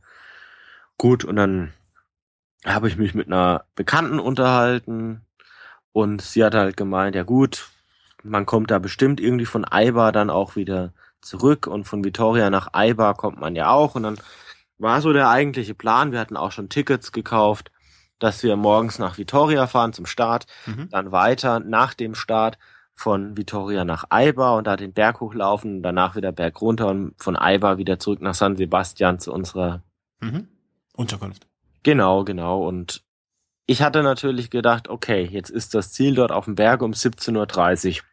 [0.99, 1.73] Gut, und dann
[2.65, 5.23] habe ich mich mit einer Bekannten unterhalten
[5.93, 7.69] und sie hat halt gemeint, ja gut,
[8.29, 12.69] man kommt da bestimmt irgendwie von Aiba dann auch wieder zurück und von Vitoria nach
[12.73, 14.19] Aiba kommt man ja auch und dann
[14.79, 16.13] war so der eigentliche Plan.
[16.13, 17.71] Wir hatten auch schon Tickets gekauft,
[18.19, 20.89] dass wir morgens nach Vitoria fahren zum Start, mhm.
[20.91, 22.59] dann weiter nach dem Start
[22.95, 27.37] von Vitoria nach Aiba und da den Berg hochlaufen, danach wieder Berg runter und von
[27.37, 29.83] Aiba wieder zurück nach San Sebastian zu unserer
[30.21, 30.49] mhm.
[30.95, 31.47] Unterkunft.
[31.83, 32.67] Genau, genau.
[32.67, 33.05] Und
[33.67, 37.99] ich hatte natürlich gedacht, okay, jetzt ist das Ziel dort auf dem Berg um 17.30
[37.99, 38.05] Uhr.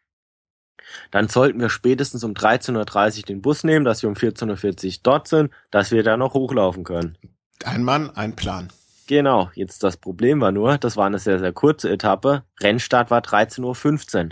[1.11, 4.93] Dann sollten wir spätestens um 13.30 Uhr den Bus nehmen, dass wir um 14.40 Uhr
[5.03, 7.17] dort sind, dass wir da noch hochlaufen können.
[7.63, 8.71] Ein Mann, ein Plan.
[9.07, 12.43] Genau, jetzt das Problem war nur, das war eine sehr, sehr kurze Etappe.
[12.61, 14.29] Rennstart war 13.15 Uhr.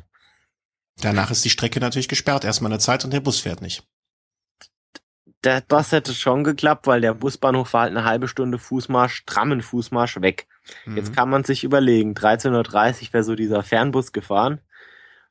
[1.01, 3.83] Danach ist die Strecke natürlich gesperrt, erstmal eine Zeit und der Bus fährt nicht.
[5.41, 10.21] Das hätte schon geklappt, weil der Busbahnhof war halt eine halbe Stunde Fußmarsch, strammen Fußmarsch
[10.21, 10.47] weg.
[10.85, 10.97] Mhm.
[10.97, 14.61] Jetzt kann man sich überlegen, 13.30 Uhr wäre so dieser Fernbus gefahren,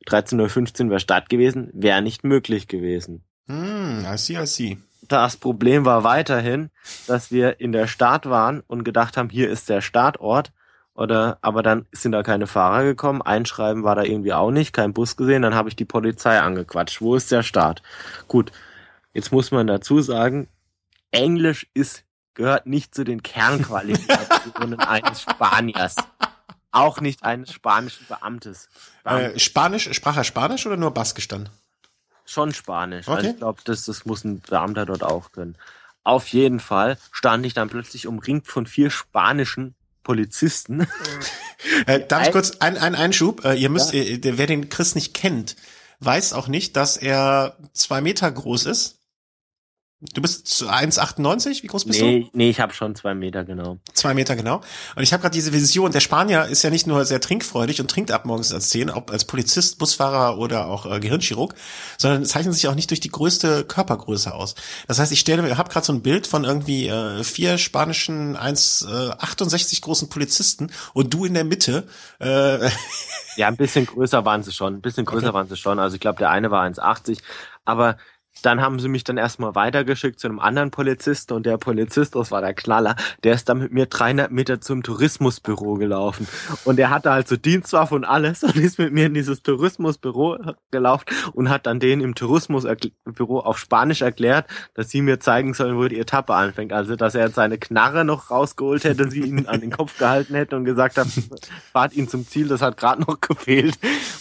[0.07, 3.24] 13.15 Uhr wäre Start gewesen, wäre nicht möglich gewesen.
[3.46, 4.78] Hm, I see, I see.
[5.03, 6.70] Das Problem war weiterhin,
[7.07, 10.53] dass wir in der Stadt waren und gedacht haben, hier ist der Startort.
[10.94, 14.92] Oder, aber dann sind da keine Fahrer gekommen, einschreiben war da irgendwie auch nicht, kein
[14.92, 17.01] Bus gesehen, dann habe ich die Polizei angequatscht.
[17.01, 17.82] Wo ist der Start?
[18.28, 18.53] Gut,
[19.14, 20.48] jetzt muss man dazu sagen,
[21.11, 25.96] Englisch ist, gehört nicht zu den Kernqualifikationen eines Spaniers.
[26.72, 28.68] Auch nicht eines spanischen Beamtes.
[29.04, 31.48] Äh, Spanisch, sprach er Spanisch oder nur Baskisch dann?
[32.24, 33.08] Schon Spanisch.
[33.08, 33.16] Okay.
[33.16, 35.56] Also ich glaube, das, das muss ein Beamter dort auch können.
[36.04, 40.86] Auf jeden Fall stand ich dann plötzlich umringt von vier spanischen Polizisten.
[41.86, 43.44] äh, darf ich kurz einen, einen Einschub?
[43.44, 44.02] Äh, ihr müsst, ja.
[44.02, 45.56] äh, wer den Chris nicht kennt,
[45.98, 48.99] weiß auch nicht, dass er zwei Meter groß ist.
[50.03, 51.62] Du bist 1,98?
[51.62, 52.30] Wie groß bist nee, du?
[52.32, 53.80] Nee, ich habe schon zwei Meter genau.
[53.92, 54.62] Zwei Meter genau.
[54.96, 57.90] Und ich habe gerade diese Vision, der Spanier ist ja nicht nur sehr trinkfreudig und
[57.90, 61.55] trinkt ab morgens als zehn, ob als Polizist, Busfahrer oder auch äh, Gehirnchirurg,
[61.98, 64.55] sondern zeichnet sich auch nicht durch die größte Körpergröße aus.
[64.88, 68.38] Das heißt, ich stelle mir, habe gerade so ein Bild von irgendwie äh, vier spanischen
[68.38, 71.86] 1,68 äh, großen Polizisten und du in der Mitte.
[72.20, 72.70] Äh,
[73.36, 74.76] ja, ein bisschen größer waren sie schon.
[74.76, 75.34] Ein bisschen größer okay.
[75.34, 75.78] waren sie schon.
[75.78, 77.18] Also ich glaube, der eine war 1,80.
[77.66, 77.98] Aber
[78.43, 82.30] dann haben sie mich dann erstmal weitergeschickt zu einem anderen Polizisten und der Polizist, das
[82.30, 86.26] war der Knaller, der ist dann mit mir 300 Meter zum Tourismusbüro gelaufen
[86.64, 90.38] und er hatte halt so Dienstwaffe und alles und ist mit mir in dieses Tourismusbüro
[90.70, 95.76] gelaufen und hat dann denen im Tourismusbüro auf Spanisch erklärt, dass sie mir zeigen sollen,
[95.76, 96.72] wo die Etappe anfängt.
[96.72, 100.57] Also, dass er seine Knarre noch rausgeholt hätte, sie ihn an den Kopf gehalten hätte
[100.57, 101.09] und gesagt hat,
[101.72, 103.78] fahrt ihn zum Ziel, das hat gerade noch gefehlt.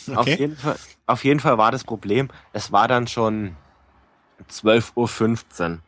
[0.07, 0.17] Okay.
[0.17, 3.55] Auf jeden Fall, auf jeden Fall war das Problem, es war dann schon
[4.49, 5.79] 12.15 Uhr.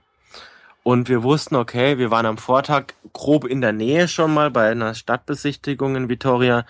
[0.84, 4.72] Und wir wussten, okay, wir waren am Vortag grob in der Nähe schon mal bei
[4.72, 6.66] einer Stadtbesichtigung in Vitoria.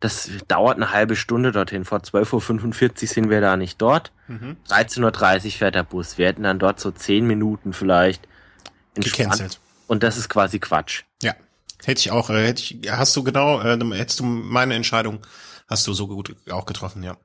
[0.00, 1.84] Das dauert eine halbe Stunde dorthin.
[1.84, 4.10] Vor 12.45 Uhr sind wir da nicht dort.
[4.26, 4.56] Mhm.
[4.68, 6.18] 13.30 Uhr fährt der Bus.
[6.18, 8.26] Wir hätten dann dort so 10 Minuten vielleicht
[8.94, 9.60] gecancelt.
[9.86, 11.04] Und das ist quasi Quatsch.
[11.22, 11.34] Ja.
[11.84, 15.20] Hätte ich auch, äh, hätte ich, hast du genau, äh, hättest du meine Entscheidung,
[15.68, 17.16] hast du so gut auch getroffen, ja.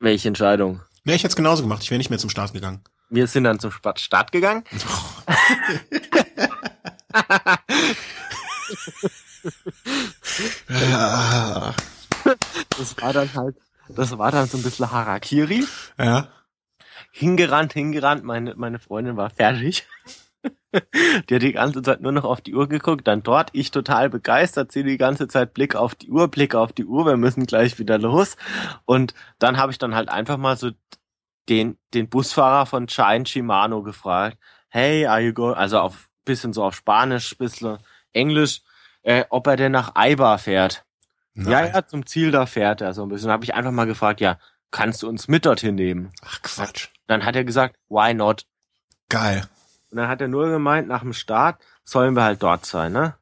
[0.00, 0.80] Welche Entscheidung?
[1.04, 1.82] Nee, ich hätte es genauso gemacht.
[1.82, 2.82] Ich wäre nicht mehr zum Start gegangen.
[3.10, 4.64] Wir sind dann zum Start gegangen.
[12.78, 13.56] das war dann halt,
[13.88, 15.64] das war dann so ein bisschen Harakiri.
[15.98, 16.28] Ja.
[17.12, 19.86] Hingerannt, hingerannt, meine, meine Freundin war fertig.
[21.28, 24.10] Die hat die ganze Zeit nur noch auf die Uhr geguckt, dann dort, ich total
[24.10, 27.46] begeistert, sie die ganze Zeit Blick auf die Uhr, Blick auf die Uhr, wir müssen
[27.46, 28.36] gleich wieder los.
[28.84, 30.72] Und dann habe ich dann halt einfach mal so
[31.48, 34.38] den, den Busfahrer von Chine Shimano gefragt,
[34.68, 37.78] hey, are you going, also auf, bisschen so auf Spanisch, bisschen
[38.12, 38.62] Englisch,
[39.02, 40.84] äh, ob er denn nach Aiba fährt.
[41.34, 41.50] Nein.
[41.50, 43.30] Ja, ja, zum Ziel da fährt er so ein bisschen.
[43.30, 44.38] Habe ich einfach mal gefragt, ja,
[44.70, 46.12] kannst du uns mit dorthin nehmen?
[46.22, 46.88] Ach Quatsch.
[47.06, 48.46] Dann hat er gesagt, why not?
[49.08, 49.46] Geil.
[49.90, 53.14] Und dann hat er nur gemeint, nach dem Start sollen wir halt dort sein, ne?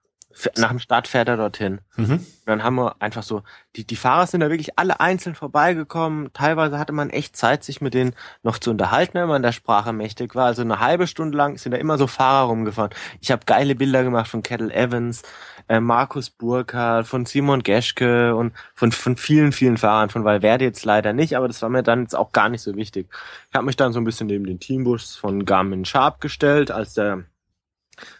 [0.57, 1.81] Nach dem Start fährt er dorthin.
[1.97, 2.13] Mhm.
[2.13, 3.43] Und dann haben wir einfach so,
[3.77, 6.33] die, die Fahrer sind da wirklich alle einzeln vorbeigekommen.
[6.33, 9.93] Teilweise hatte man echt Zeit, sich mit denen noch zu unterhalten, wenn man der Sprache
[9.93, 10.47] mächtig war.
[10.47, 12.91] Also eine halbe Stunde lang sind da immer so Fahrer rumgefahren.
[13.21, 15.23] Ich habe geile Bilder gemacht von Kettle Evans,
[15.69, 20.11] äh, Markus Burkhardt, von Simon Geschke und von, von vielen, vielen Fahrern.
[20.11, 22.75] Von Valverde jetzt leider nicht, aber das war mir dann jetzt auch gar nicht so
[22.75, 23.09] wichtig.
[23.51, 26.95] Ich habe mich dann so ein bisschen neben den Teambus von Garmin Sharp gestellt, als
[26.95, 27.25] der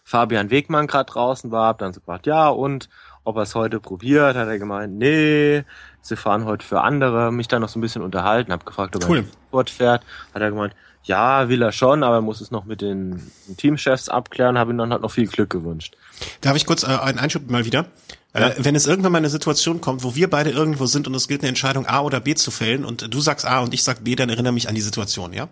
[0.05, 2.89] Fabian Wegmann gerade draußen war, hab dann so gefragt, ja, und
[3.25, 5.65] ob er es heute probiert, hat er gemeint, nee,
[6.01, 9.09] sie fahren heute für andere, mich dann noch so ein bisschen unterhalten, hab gefragt, ob
[9.09, 9.19] cool.
[9.19, 10.03] er fortfährt,
[10.35, 10.75] hat er gemeint,
[11.05, 14.73] ja, will er schon, aber er muss es noch mit den, den Teamchefs abklären, habe
[14.73, 15.97] ihm dann halt noch viel Glück gewünscht.
[16.41, 17.87] Darf ich kurz äh, einen Einschub mal wieder?
[18.33, 18.49] Äh, ja.
[18.49, 21.27] Äh, wenn es irgendwann mal eine Situation kommt, wo wir beide irgendwo sind und es
[21.27, 24.05] gilt eine Entscheidung A oder B zu fällen und du sagst A und ich sag
[24.05, 25.49] B, dann erinnere mich an die Situation, ja?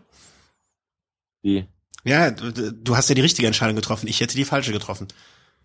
[1.42, 1.66] Wie?
[2.05, 4.09] Ja, du, hast ja die richtige Entscheidung getroffen.
[4.09, 5.09] Ich hätte die falsche getroffen.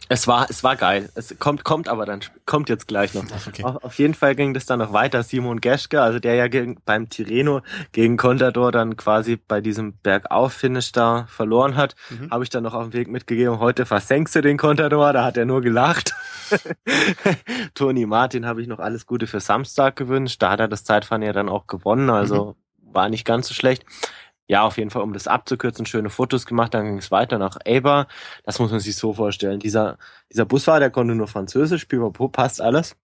[0.07, 1.09] Es war, es war geil.
[1.15, 3.23] Es kommt, kommt aber dann, kommt jetzt gleich noch.
[3.47, 3.63] Okay.
[3.63, 5.23] Auf, auf, jeden Fall ging das dann noch weiter.
[5.23, 7.61] Simon Geschke, also der ja gegen, beim Tireno
[7.91, 12.29] gegen Contador dann quasi bei diesem Bergauf-Finish da verloren hat, mhm.
[12.29, 13.59] habe ich dann noch auf dem Weg mitgegeben.
[13.59, 16.13] Heute versenkst du den Contador, da hat er nur gelacht.
[17.73, 20.39] Toni Martin habe ich noch alles Gute für Samstag gewünscht.
[20.41, 22.93] Da hat er das Zeitfahren ja dann auch gewonnen, also mhm.
[22.93, 23.85] war nicht ganz so schlecht
[24.47, 27.57] ja, auf jeden Fall, um das abzukürzen, schöne Fotos gemacht, dann ging es weiter nach
[27.65, 28.07] Eber.
[28.43, 29.59] Das muss man sich so vorstellen.
[29.59, 29.97] Dieser,
[30.31, 32.95] dieser Busfahrer, der konnte nur Französisch, pipapo, passt alles.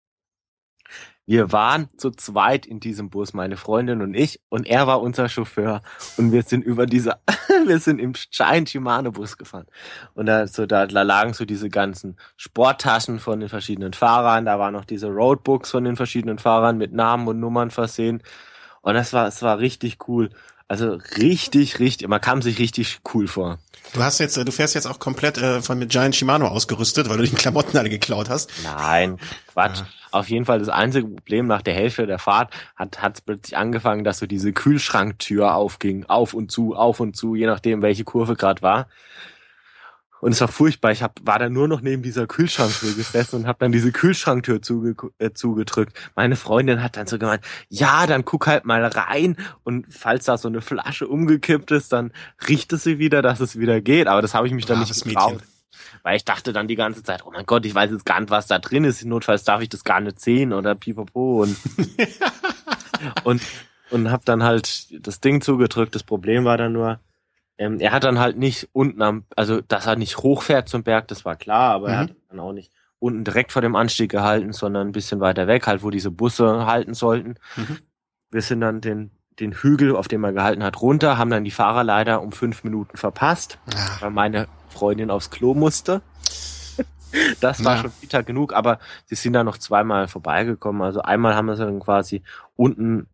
[1.27, 5.29] Wir waren zu zweit in diesem Bus, meine Freundin und ich, und er war unser
[5.29, 5.81] Chauffeur.
[6.17, 7.19] Und wir sind über diese,
[7.67, 9.67] wir sind im Giant Shimano Bus gefahren.
[10.13, 14.59] Und da, so, da, da lagen so diese ganzen Sporttaschen von den verschiedenen Fahrern, da
[14.59, 18.21] waren noch diese Roadbooks von den verschiedenen Fahrern mit Namen und Nummern versehen.
[18.81, 20.31] Und das war, es war richtig cool.
[20.71, 23.59] Also richtig, richtig, man kam sich richtig cool vor.
[23.91, 27.17] Du hast jetzt, du fährst jetzt auch komplett äh, von mit Giant Shimano ausgerüstet, weil
[27.17, 28.49] du die Klamotten alle geklaut hast.
[28.63, 29.17] Nein,
[29.51, 29.79] Quatsch.
[29.79, 29.87] Ja.
[30.11, 34.05] Auf jeden Fall das einzige Problem nach der Hälfte der Fahrt hat hat plötzlich angefangen,
[34.05, 38.37] dass so diese Kühlschranktür aufging, auf und zu, auf und zu, je nachdem welche Kurve
[38.37, 38.87] gerade war.
[40.21, 40.91] Und es war furchtbar.
[40.91, 44.61] Ich hab, war da nur noch neben dieser Kühlschranktür gesessen und habe dann diese Kühlschranktür
[44.61, 45.97] zuge, äh, zugedrückt.
[46.15, 50.37] Meine Freundin hat dann so gemeint, ja, dann guck halt mal rein und falls da
[50.37, 52.13] so eine Flasche umgekippt ist, dann
[52.47, 54.07] riecht es sie wieder, dass es wieder geht.
[54.07, 55.33] Aber das habe ich mich dann nicht getraut.
[55.33, 55.47] Mädchen.
[56.03, 58.29] Weil ich dachte dann die ganze Zeit, oh mein Gott, ich weiß jetzt gar nicht,
[58.29, 59.03] was da drin ist.
[59.03, 61.41] Notfalls darf ich das gar nicht sehen oder pipapo.
[61.41, 61.57] Und,
[63.23, 63.41] und,
[63.89, 65.95] und habe dann halt das Ding zugedrückt.
[65.95, 66.99] Das Problem war dann nur,
[67.61, 71.07] ähm, er hat dann halt nicht unten am, also dass er nicht hochfährt zum Berg,
[71.09, 71.93] das war klar, aber mhm.
[71.93, 75.45] er hat dann auch nicht unten direkt vor dem Anstieg gehalten, sondern ein bisschen weiter
[75.45, 77.35] weg, halt wo diese Busse halten sollten.
[77.55, 77.77] Mhm.
[78.31, 81.51] Wir sind dann den, den Hügel, auf dem er gehalten hat, runter, haben dann die
[81.51, 83.79] Fahrer leider um fünf Minuten verpasst, ja.
[83.99, 86.01] weil meine Freundin aufs Klo musste.
[87.41, 87.81] Das war ja.
[87.81, 90.81] schon bitter genug, aber sie sind da noch zweimal vorbeigekommen.
[90.81, 92.23] Also einmal haben wir sie dann quasi
[92.55, 93.07] unten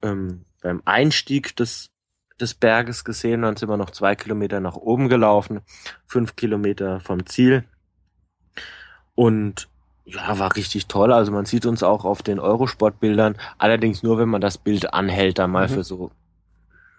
[0.00, 1.91] ähm, beim Einstieg des
[2.42, 3.42] des Berges gesehen.
[3.42, 5.60] Dann sind wir noch zwei Kilometer nach oben gelaufen,
[6.06, 7.64] fünf Kilometer vom Ziel.
[9.14, 9.68] Und
[10.04, 11.12] ja, war richtig toll.
[11.12, 13.36] Also man sieht uns auch auf den Eurosport-Bildern.
[13.58, 15.72] Allerdings nur, wenn man das Bild anhält, dann mal mhm.
[15.72, 16.10] für so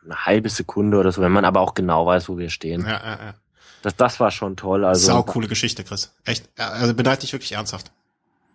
[0.06, 2.82] eine halbe Sekunde oder so, wenn man aber auch genau weiß, wo wir stehen.
[2.82, 3.34] Ja, ja, ja.
[3.82, 4.86] Das, das war schon toll.
[4.86, 6.14] Also, Sau coole Geschichte, Chris.
[6.26, 7.92] Echt, also beneide dich wirklich ernsthaft.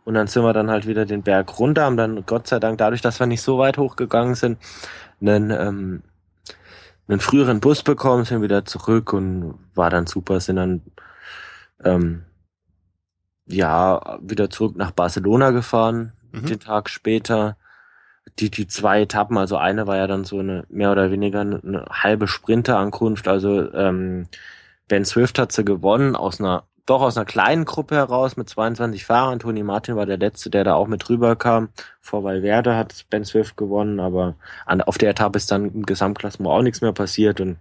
[0.04, 2.78] Und dann sind wir dann halt wieder den Berg runter, haben dann Gott sei Dank
[2.78, 4.58] dadurch, dass wir nicht so weit hochgegangen sind,
[5.20, 6.02] einen ähm,
[7.08, 10.82] einen früheren Bus bekommen, sind wieder zurück und war dann super, sind dann
[11.82, 12.24] ähm,
[13.46, 16.46] ja wieder zurück nach Barcelona gefahren, mhm.
[16.46, 17.56] den Tag später.
[18.38, 21.60] Die, die zwei Etappen, also eine war ja dann so eine mehr oder weniger eine,
[21.64, 24.28] eine halbe Sprinterankunft, also ähm,
[24.86, 29.04] Ben Swift hat sie gewonnen aus einer doch aus einer kleinen Gruppe heraus mit 22
[29.04, 29.38] Fahrern.
[29.38, 31.68] Toni Martin war der Letzte, der da auch mit rüberkam.
[32.00, 36.50] Vor Valverde hat Ben Swift gewonnen, aber an, auf der Etappe ist dann im Gesamtklassement
[36.50, 37.58] auch nichts mehr passiert und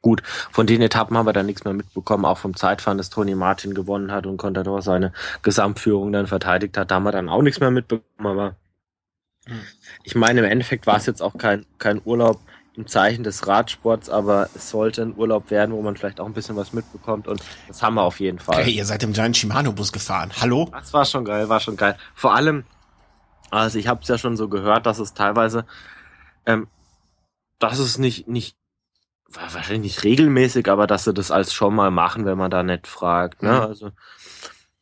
[0.00, 3.34] gut, von den Etappen haben wir dann nichts mehr mitbekommen, auch vom Zeitfahren, dass Toni
[3.34, 7.42] Martin gewonnen hat und Contador seine Gesamtführung dann verteidigt hat, da haben wir dann auch
[7.42, 8.54] nichts mehr mitbekommen, aber
[9.46, 9.60] hm.
[10.04, 12.38] ich meine, im Endeffekt war es jetzt auch kein, kein Urlaub,
[12.76, 16.34] im Zeichen des Radsports, aber es sollte ein Urlaub werden, wo man vielleicht auch ein
[16.34, 18.62] bisschen was mitbekommt und das haben wir auf jeden Fall.
[18.62, 20.30] Hey, ihr seid im Giant Shimano Bus gefahren.
[20.40, 20.68] Hallo?
[20.72, 21.96] Das war schon geil, war schon geil.
[22.14, 22.64] Vor allem,
[23.50, 25.64] also ich habe es ja schon so gehört, dass es teilweise,
[26.44, 26.68] ähm,
[27.58, 28.56] dass es nicht nicht
[29.28, 32.86] wahrscheinlich nicht regelmäßig, aber dass sie das als schon mal machen, wenn man da nett
[32.86, 33.42] fragt.
[33.42, 33.52] Ne?
[33.52, 33.60] Mhm.
[33.60, 33.90] Also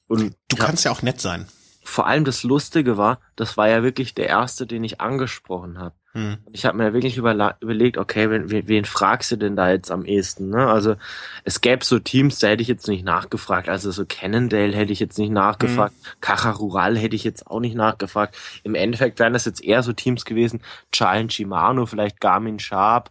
[0.07, 1.47] und du kannst hab, ja auch nett sein.
[1.85, 5.95] Vor allem das Lustige war, das war ja wirklich der erste, den ich angesprochen habe.
[6.15, 6.39] Hm.
[6.53, 10.49] Ich habe mir wirklich überlegt, okay, wen, wen fragst du denn da jetzt am ehesten?
[10.49, 10.69] Ne?
[10.69, 10.95] Also
[11.43, 13.69] es gäbe so Teams, da hätte ich jetzt nicht nachgefragt.
[13.69, 15.93] Also so Cannondale hätte ich jetzt nicht nachgefragt.
[15.93, 16.13] Hm.
[16.21, 18.37] Caja Rural hätte ich jetzt auch nicht nachgefragt.
[18.63, 20.63] Im Endeffekt wären das jetzt eher so Teams gewesen.
[20.93, 23.11] Giant Shimano, vielleicht Garmin Sharp.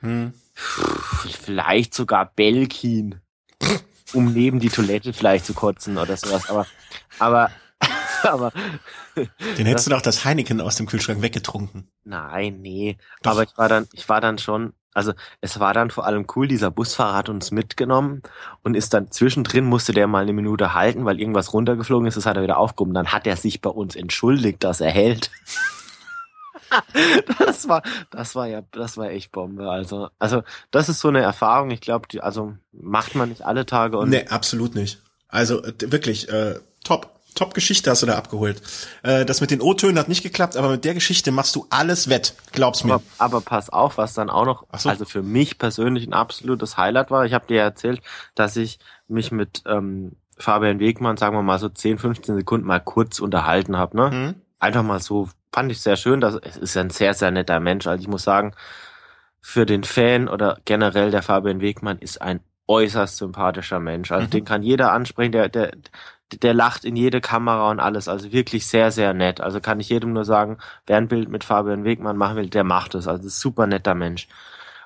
[0.00, 0.32] Hm.
[0.54, 3.20] Vielleicht sogar Belkin.
[4.12, 6.48] um neben die Toilette vielleicht zu kotzen oder sowas.
[6.50, 6.66] Aber,
[7.20, 7.50] aber
[8.28, 8.52] aber.
[9.16, 11.88] Den hättest du doch das Heineken aus dem Kühlschrank weggetrunken.
[12.04, 12.96] Nein, nee.
[13.22, 13.32] Doch.
[13.32, 16.48] Aber ich war dann, ich war dann schon, also es war dann vor allem cool,
[16.48, 18.22] dieser Busfahrer hat uns mitgenommen
[18.62, 22.26] und ist dann zwischendrin, musste der mal eine Minute halten, weil irgendwas runtergeflogen ist, das
[22.26, 22.94] hat er wieder aufgehoben.
[22.94, 25.30] Dann hat er sich bei uns entschuldigt, dass er hält.
[27.38, 29.70] das war, das war ja, das war echt Bombe.
[29.70, 31.70] Also, also das ist so eine Erfahrung.
[31.70, 33.98] Ich glaube, also macht man nicht alle Tage.
[33.98, 35.00] Und nee, absolut nicht.
[35.28, 37.19] Also wirklich äh, top.
[37.34, 38.62] Top-Geschichte hast du da abgeholt.
[39.02, 42.08] Äh, das mit den O-Tönen hat nicht geklappt, aber mit der Geschichte machst du alles
[42.08, 42.34] wett.
[42.52, 42.94] Glaub's mir.
[42.94, 44.88] Aber, aber pass auf, was dann auch noch, so.
[44.88, 47.24] also für mich persönlich ein absolutes Highlight war.
[47.24, 48.00] Ich habe dir ja erzählt,
[48.34, 48.78] dass ich
[49.08, 53.76] mich mit ähm, Fabian Wegmann, sagen wir mal so 10, 15 Sekunden mal kurz unterhalten
[53.76, 53.96] habe.
[53.96, 54.10] Ne?
[54.10, 54.34] Mhm.
[54.58, 56.20] Einfach mal so, fand ich sehr schön.
[56.20, 57.86] Das es ist ein sehr, sehr netter Mensch.
[57.86, 58.54] Also ich muss sagen,
[59.40, 64.12] für den Fan oder generell der Fabian Wegmann ist ein äußerst sympathischer Mensch.
[64.12, 64.30] Also mhm.
[64.30, 65.72] den kann jeder ansprechen, der, der,
[66.32, 68.08] der lacht in jede Kamera und alles.
[68.08, 69.40] Also wirklich sehr, sehr nett.
[69.40, 72.64] Also kann ich jedem nur sagen, wer ein Bild mit Fabian Wegmann machen will, der
[72.64, 73.08] macht es.
[73.08, 74.28] Also super netter Mensch.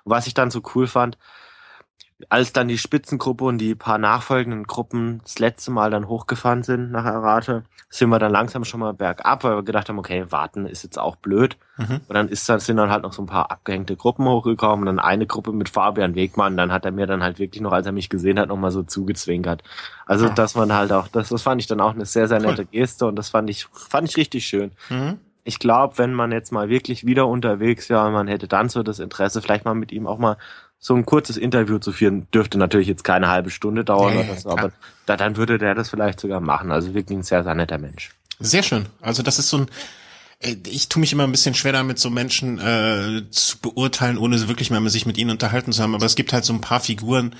[0.04, 1.18] Was ich dann so cool fand,
[2.28, 6.92] als dann die Spitzengruppe und die paar nachfolgenden Gruppen das letzte Mal dann hochgefahren sind
[6.92, 10.66] nach Arate, sind wir dann langsam schon mal bergab, weil wir gedacht haben, okay, warten
[10.66, 11.56] ist jetzt auch blöd.
[11.76, 12.00] Mhm.
[12.06, 15.00] Und dann ist dann, sind dann halt noch so ein paar abgehängte Gruppen hochgekommen, dann
[15.00, 17.92] eine Gruppe mit Fabian Wegmann, dann hat er mir dann halt wirklich noch, als er
[17.92, 19.64] mich gesehen hat, nochmal so zugezwinkert.
[20.06, 20.32] Also, ja.
[20.32, 23.06] dass man halt auch, das, das fand ich dann auch eine sehr, sehr nette Geste
[23.06, 24.70] und das fand ich, fand ich richtig schön.
[24.88, 25.18] Mhm.
[25.42, 28.98] Ich glaube, wenn man jetzt mal wirklich wieder unterwegs wäre, man hätte dann so das
[28.98, 30.38] Interesse, vielleicht mal mit ihm auch mal
[30.86, 34.50] so ein kurzes Interview zu führen, dürfte natürlich jetzt keine halbe Stunde dauern, nee, so,
[34.50, 34.70] aber
[35.06, 36.70] da, dann würde der das vielleicht sogar machen.
[36.70, 38.10] Also wirklich ein sehr, sehr netter Mensch.
[38.38, 38.84] Sehr schön.
[39.00, 39.68] Also das ist so ein,
[40.40, 44.46] äh, ich tue mich immer ein bisschen schwer damit, so Menschen äh, zu beurteilen, ohne
[44.46, 45.94] wirklich mal sich mit ihnen unterhalten zu haben.
[45.94, 47.34] Aber es gibt halt so ein paar Figuren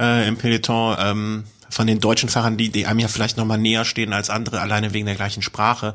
[0.00, 3.58] äh, im Peloton ähm, von den deutschen Fahrern, die, die einem ja vielleicht noch mal
[3.58, 5.92] näher stehen als andere, alleine wegen der gleichen Sprache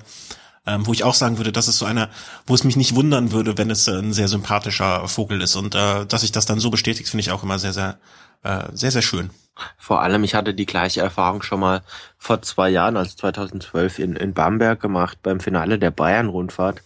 [0.67, 2.09] ähm, wo ich auch sagen würde, das ist so einer,
[2.45, 5.55] wo es mich nicht wundern würde, wenn es äh, ein sehr sympathischer Vogel ist.
[5.55, 7.97] Und äh, dass sich das dann so bestätigt, finde ich auch immer sehr, sehr,
[8.43, 9.31] äh, sehr, sehr schön.
[9.77, 11.81] Vor allem, ich hatte die gleiche Erfahrung schon mal
[12.17, 16.81] vor zwei Jahren, also 2012 in, in Bamberg gemacht, beim Finale der Bayern-Rundfahrt.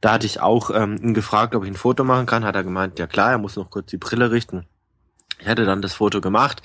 [0.00, 2.44] Da hatte ich auch ähm, ihn gefragt, ob ich ein Foto machen kann.
[2.44, 4.66] Hat er gemeint, ja klar, er muss noch kurz die Brille richten.
[5.38, 6.62] Ich hatte dann das Foto gemacht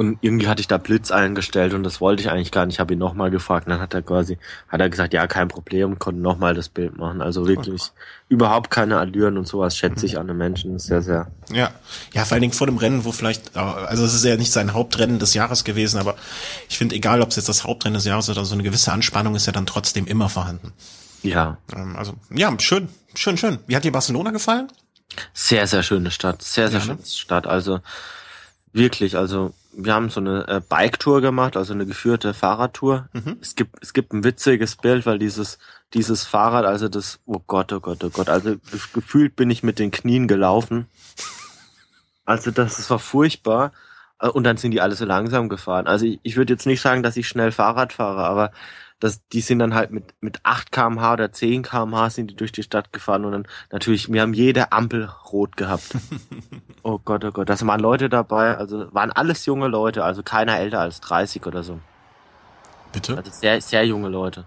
[0.00, 2.76] und irgendwie hatte ich da Blitz eingestellt und das wollte ich eigentlich gar nicht.
[2.76, 4.38] Ich habe ihn nochmal gefragt und dann hat er quasi,
[4.68, 7.20] hat er gesagt, ja, kein Problem, konnte nochmal das Bild machen.
[7.20, 8.00] Also wirklich oh.
[8.30, 10.20] überhaupt keine Allüren und sowas schätze ich mhm.
[10.20, 11.30] an den Menschen sehr, sehr.
[11.52, 11.70] Ja,
[12.14, 14.72] ja, vor allen Dingen vor dem Rennen, wo vielleicht, also es ist ja nicht sein
[14.72, 16.16] Hauptrennen des Jahres gewesen, aber
[16.70, 18.92] ich finde, egal ob es jetzt das Hauptrennen des Jahres ist oder so eine gewisse
[18.92, 20.72] Anspannung ist ja dann trotzdem immer vorhanden.
[21.22, 21.58] Ja.
[21.76, 23.58] Ähm, also, ja, schön, schön, schön.
[23.66, 24.68] Wie hat dir Barcelona gefallen?
[25.34, 26.92] Sehr, sehr schöne Stadt, sehr, sehr ja, ne?
[26.94, 27.46] schöne Stadt.
[27.46, 27.80] Also
[28.72, 33.08] wirklich, also wir haben so eine äh, Bike-Tour gemacht, also eine geführte Fahrradtour.
[33.12, 33.36] Mhm.
[33.40, 35.58] Es gibt es gibt ein witziges Bild, weil dieses
[35.94, 38.56] dieses Fahrrad, also das, oh Gott, oh Gott, oh Gott, also
[38.92, 40.86] gefühlt bin ich mit den Knien gelaufen.
[42.24, 43.72] Also das, das war furchtbar.
[44.20, 45.86] Äh, und dann sind die alle so langsam gefahren.
[45.86, 48.52] Also ich, ich würde jetzt nicht sagen, dass ich schnell Fahrrad fahre, aber
[49.00, 52.52] das, die sind dann halt mit, mit 8 kmh oder 10 kmh sind die durch
[52.52, 55.96] die Stadt gefahren und dann natürlich, wir haben jede Ampel rot gehabt.
[56.82, 60.58] oh Gott, oh Gott, das waren Leute dabei, also waren alles junge Leute, also keiner
[60.58, 61.80] älter als 30 oder so.
[62.92, 63.16] Bitte?
[63.16, 64.44] Also sehr, sehr junge Leute.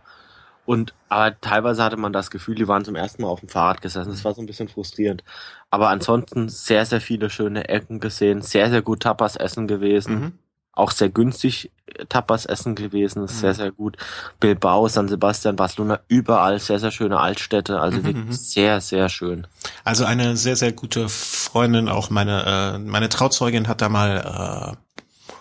[0.66, 3.82] Und, aber teilweise hatte man das Gefühl, die waren zum ersten Mal auf dem Fahrrad
[3.82, 4.12] gesessen.
[4.12, 5.22] Das war so ein bisschen frustrierend.
[5.70, 10.14] Aber ansonsten sehr, sehr viele schöne Ecken gesehen, sehr, sehr gut Tapas essen gewesen.
[10.14, 10.39] Mhm
[10.74, 13.55] auch sehr günstig äh, Tapas essen gewesen, sehr, mhm.
[13.55, 13.97] sehr gut.
[14.39, 18.03] Bilbao, San Sebastian, Barcelona, überall sehr, sehr schöne Altstädte, also mhm.
[18.05, 18.32] wirklich mhm.
[18.34, 19.47] sehr, sehr schön.
[19.84, 25.34] Also eine sehr, sehr gute Freundin, auch meine, äh, meine Trauzeugin hat da mal, äh,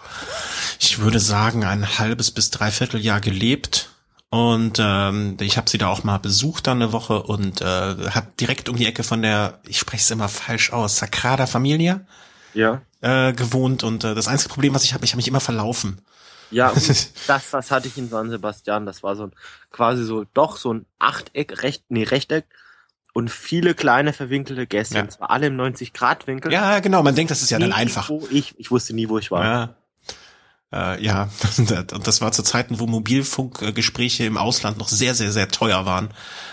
[0.78, 3.88] ich würde sagen, ein halbes bis dreiviertel Jahr gelebt.
[4.28, 8.40] Und ähm, ich habe sie da auch mal besucht dann eine Woche und äh, hat
[8.40, 12.06] direkt um die Ecke von der, ich spreche es immer falsch aus, Sagrada Familia
[12.54, 12.82] ja.
[13.02, 16.00] Äh, gewohnt und äh, das einzige Problem, was ich habe, ich habe mich immer verlaufen.
[16.50, 16.72] Ja,
[17.26, 18.86] das, das hatte ich in San Sebastian.
[18.86, 19.32] Das war so ein
[19.70, 22.46] quasi so doch so ein Achteck, recht, nee, Rechteck
[23.12, 24.96] und viele kleine verwinkelte Gäste.
[24.96, 25.02] Ja.
[25.02, 26.52] Und zwar alle im 90-Grad-Winkel.
[26.52, 27.02] Ja, genau.
[27.02, 28.08] Man denkt, das ist ja dann einfach.
[28.08, 29.44] Wo ich, ich wusste nie, wo ich war.
[29.44, 29.74] Ja.
[30.72, 31.28] Äh, ja,
[31.58, 36.08] und das war zu Zeiten, wo Mobilfunkgespräche im Ausland noch sehr, sehr, sehr teuer waren.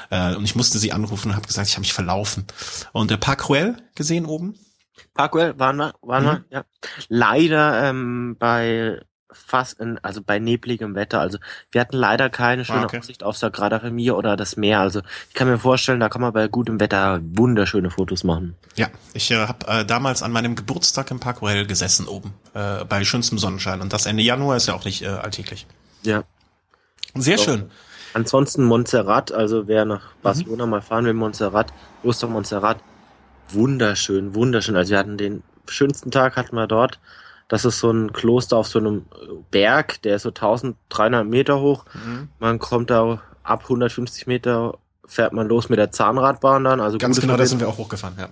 [0.10, 2.46] Äh, und ich musste sie anrufen und habe gesagt, ich habe mich verlaufen.
[2.92, 4.56] Und der Park Cruel gesehen oben?
[5.14, 6.28] Parkwell waren wir, waren mhm.
[6.28, 6.64] wir, ja.
[7.08, 9.00] Leider ähm, bei
[9.32, 11.20] fast, in, also bei nebligem Wetter.
[11.20, 11.38] Also
[11.72, 13.00] wir hatten leider keine schöne okay.
[13.00, 14.80] Aussicht auf Sagrada Familia oder das Meer.
[14.80, 18.56] Also ich kann mir vorstellen, da kann man bei gutem Wetter wunderschöne Fotos machen.
[18.76, 23.04] Ja, ich äh, habe äh, damals an meinem Geburtstag im Parkwell gesessen oben, äh, bei
[23.04, 23.82] schönstem Sonnenschein.
[23.82, 25.68] Und das Ende Januar ist ja auch nicht äh, alltäglich.
[26.04, 26.24] Ja.
[27.16, 27.46] Sehr so.
[27.46, 27.72] schön.
[28.14, 30.22] Ansonsten Montserrat, also wer nach mhm.
[30.24, 30.72] Barcelona mhm.
[30.72, 31.72] mal fahren will, Montserrat,
[32.02, 32.80] Kloster Montserrat,
[33.54, 34.76] wunderschön, wunderschön.
[34.76, 37.00] Also wir hatten den schönsten Tag hatten wir dort.
[37.48, 39.06] Das ist so ein Kloster auf so einem
[39.50, 41.86] Berg, der ist so 1300 Meter hoch.
[41.94, 42.30] Mhm.
[42.40, 46.80] Man kommt da ab 150 Meter fährt man los mit der Zahnradbahn dann.
[46.80, 48.16] Also ganz genau, da sind wir auch hochgefahren.
[48.20, 48.30] Ja.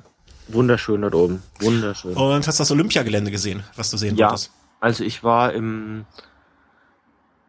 [0.48, 2.14] Wunderschön dort oben, wunderschön.
[2.14, 4.28] Und hast du das Olympiagelände gesehen, was du sehen ja.
[4.30, 4.52] wolltest?
[4.80, 6.06] Also ich war im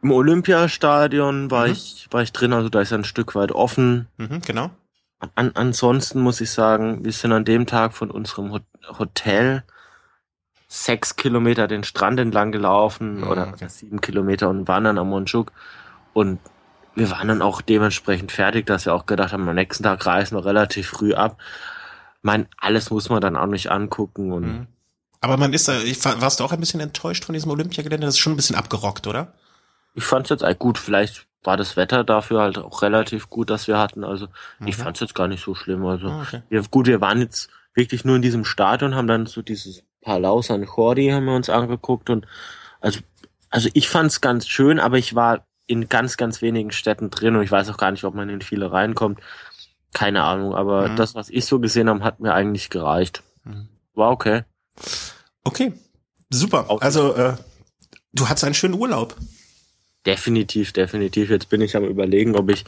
[0.02, 1.72] im Olympiastadion war mhm.
[1.72, 4.08] ich war ich drin, also da ist ein Stück weit offen.
[4.16, 4.70] Mhm, genau.
[5.34, 8.60] An, ansonsten muss ich sagen, wir sind an dem Tag von unserem
[8.98, 9.64] Hotel
[10.68, 13.68] sechs Kilometer den Strand entlang gelaufen oh, oder okay.
[13.68, 15.52] sieben Kilometer und waren dann am Monchuk
[16.12, 16.38] und
[16.94, 20.36] wir waren dann auch dementsprechend fertig, dass wir auch gedacht haben, am nächsten Tag reisen
[20.36, 21.38] wir relativ früh ab.
[22.22, 24.66] Mein, alles muss man dann auch nicht angucken und mhm.
[25.20, 25.74] Aber man ist da,
[26.20, 28.06] warst du auch ein bisschen enttäuscht von diesem Olympiagelände?
[28.06, 29.34] Das ist schon ein bisschen abgerockt, oder?
[29.94, 30.78] Ich fand's jetzt halt gut.
[30.78, 34.04] Vielleicht war das Wetter dafür halt auch relativ gut, dass wir hatten.
[34.04, 34.26] Also
[34.58, 34.68] mhm.
[34.68, 35.84] ich fand's jetzt gar nicht so schlimm.
[35.86, 36.42] Also ah, okay.
[36.50, 40.42] wir, gut, wir waren jetzt wirklich nur in diesem Stadion, haben dann so dieses Palau
[40.42, 42.26] San Jordi haben wir uns angeguckt und
[42.82, 43.00] also
[43.48, 47.42] also ich fand's ganz schön, aber ich war in ganz ganz wenigen Städten drin und
[47.42, 49.20] ich weiß auch gar nicht, ob man in viele reinkommt.
[49.94, 50.96] Keine Ahnung, aber mhm.
[50.96, 53.22] das, was ich so gesehen habe, hat mir eigentlich gereicht.
[53.44, 53.68] Mhm.
[53.94, 54.42] War okay.
[55.44, 55.72] Okay,
[56.28, 56.66] super.
[56.82, 57.36] Also äh,
[58.12, 59.16] du hattest einen schönen Urlaub.
[60.08, 61.28] Definitiv, definitiv.
[61.28, 62.64] Jetzt bin ich am überlegen, ob ich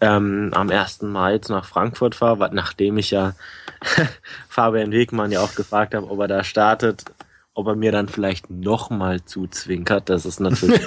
[0.00, 1.02] ähm, am 1.
[1.02, 3.34] Mai jetzt nach Frankfurt fahre, nachdem ich ja
[4.48, 7.04] Fabian Wegmann ja auch gefragt habe, ob er da startet,
[7.52, 10.08] ob er mir dann vielleicht nochmal zuzwinkert.
[10.08, 10.80] Das ist natürlich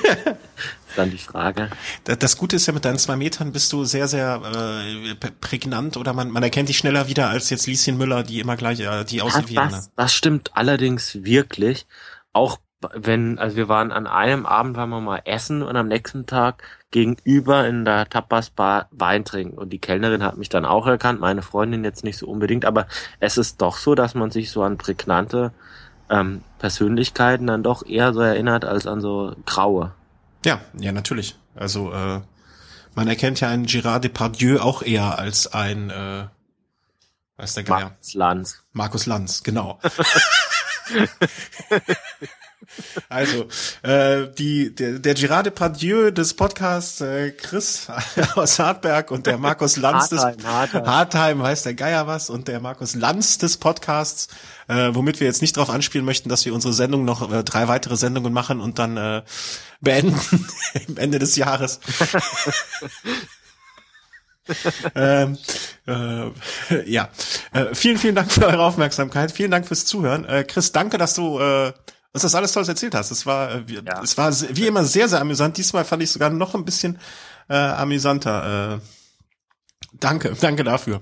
[0.96, 1.70] dann die Frage.
[2.04, 6.14] Das Gute ist ja, mit deinen zwei Metern bist du sehr, sehr äh, prägnant oder
[6.14, 9.22] man, man erkennt dich schneller wieder als jetzt Lieschen Müller, die immer gleich, äh, die
[9.22, 11.86] aussieht wie das, das stimmt allerdings wirklich.
[12.34, 12.58] Auch
[12.94, 16.64] wenn, also wir waren an einem Abend, waren wir mal essen und am nächsten Tag
[16.90, 19.58] gegenüber in der Tapas-Bar Wein trinken.
[19.58, 22.88] Und die Kellnerin hat mich dann auch erkannt, meine Freundin jetzt nicht so unbedingt, aber
[23.20, 25.54] es ist doch so, dass man sich so an prägnante
[26.10, 29.94] ähm, Persönlichkeiten dann doch eher so erinnert als an so graue.
[30.44, 31.38] Ja, ja, natürlich.
[31.56, 32.22] Also äh,
[32.96, 36.26] man erkennt ja einen Gérard Depardieu auch eher als ein äh,
[37.38, 37.86] was der Geier?
[37.86, 38.64] Markus Lanz.
[38.74, 39.80] Markus Lanz, genau.
[43.10, 43.48] Also,
[43.84, 47.88] äh, die, der, der Girard Depardieu des Podcasts äh, Chris
[48.36, 52.60] aus Hartberg und der Markus Lanz des Hartheim, Hartheim heißt der Geier was und der
[52.60, 54.28] Markus Lanz des Podcasts,
[54.68, 57.68] äh, womit wir jetzt nicht darauf anspielen möchten, dass wir unsere Sendung noch äh, drei
[57.68, 59.22] weitere Sendungen machen und dann äh,
[59.82, 60.20] beenden
[60.88, 61.80] am Ende des Jahres.
[64.96, 65.38] ähm,
[65.88, 67.10] äh, ja,
[67.54, 69.32] äh, vielen, vielen Dank für eure Aufmerksamkeit.
[69.32, 70.26] Vielen Dank fürs Zuhören.
[70.26, 71.74] Äh, Chris, danke, dass du äh,
[72.14, 73.12] was das alles Tolles erzählt hast.
[73.12, 74.02] Es war, äh, ja.
[74.04, 75.58] es war wie immer sehr, sehr amüsant.
[75.58, 77.00] Diesmal fand ich sogar noch ein bisschen
[77.50, 78.76] äh, amüsanter.
[78.76, 78.80] Äh,
[79.94, 81.02] danke, danke dafür.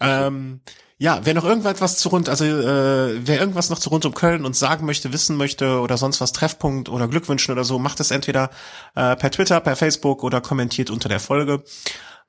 [0.00, 0.60] Ähm,
[0.96, 4.44] ja, wer noch irgendwas zu rund, also äh, wer irgendwas noch zu rund um Köln
[4.44, 8.12] uns sagen möchte, wissen möchte oder sonst was Treffpunkt oder Glückwünschen oder so, macht es
[8.12, 8.50] entweder
[8.94, 11.64] äh, per Twitter, per Facebook oder kommentiert unter der Folge.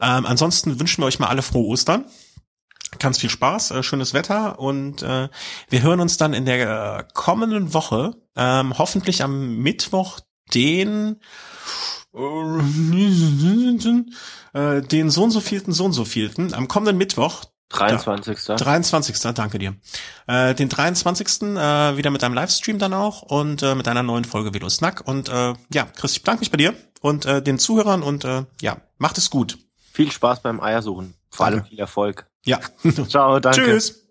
[0.02, 2.06] Ähm, ansonsten wünschen wir euch mal alle frohe Ostern
[3.00, 5.30] ganz viel Spaß, äh, schönes Wetter und äh,
[5.70, 10.20] wir hören uns dann in der äh, kommenden Woche, ähm, hoffentlich am Mittwoch,
[10.54, 11.20] den
[14.54, 18.46] äh, den so und so vielten, so und so vielten, am kommenden Mittwoch, 23.
[18.46, 19.20] Da, 23.
[19.34, 19.76] Danke dir.
[20.28, 21.42] Äh, den 23.
[21.42, 25.02] Äh, wieder mit einem Livestream dann auch und äh, mit einer neuen Folge Velo Snack.
[25.06, 28.46] Und äh, ja, Chris, ich bedanke mich bei dir und äh, den Zuhörern und äh,
[28.62, 29.58] ja, macht es gut.
[29.92, 31.16] Viel Spaß beim Eiersuchen.
[31.30, 31.62] Vor Danke.
[31.62, 32.28] allem viel Erfolg.
[32.46, 32.60] Ja.
[33.10, 33.62] Ciao, danke.
[33.62, 34.05] Tschüss.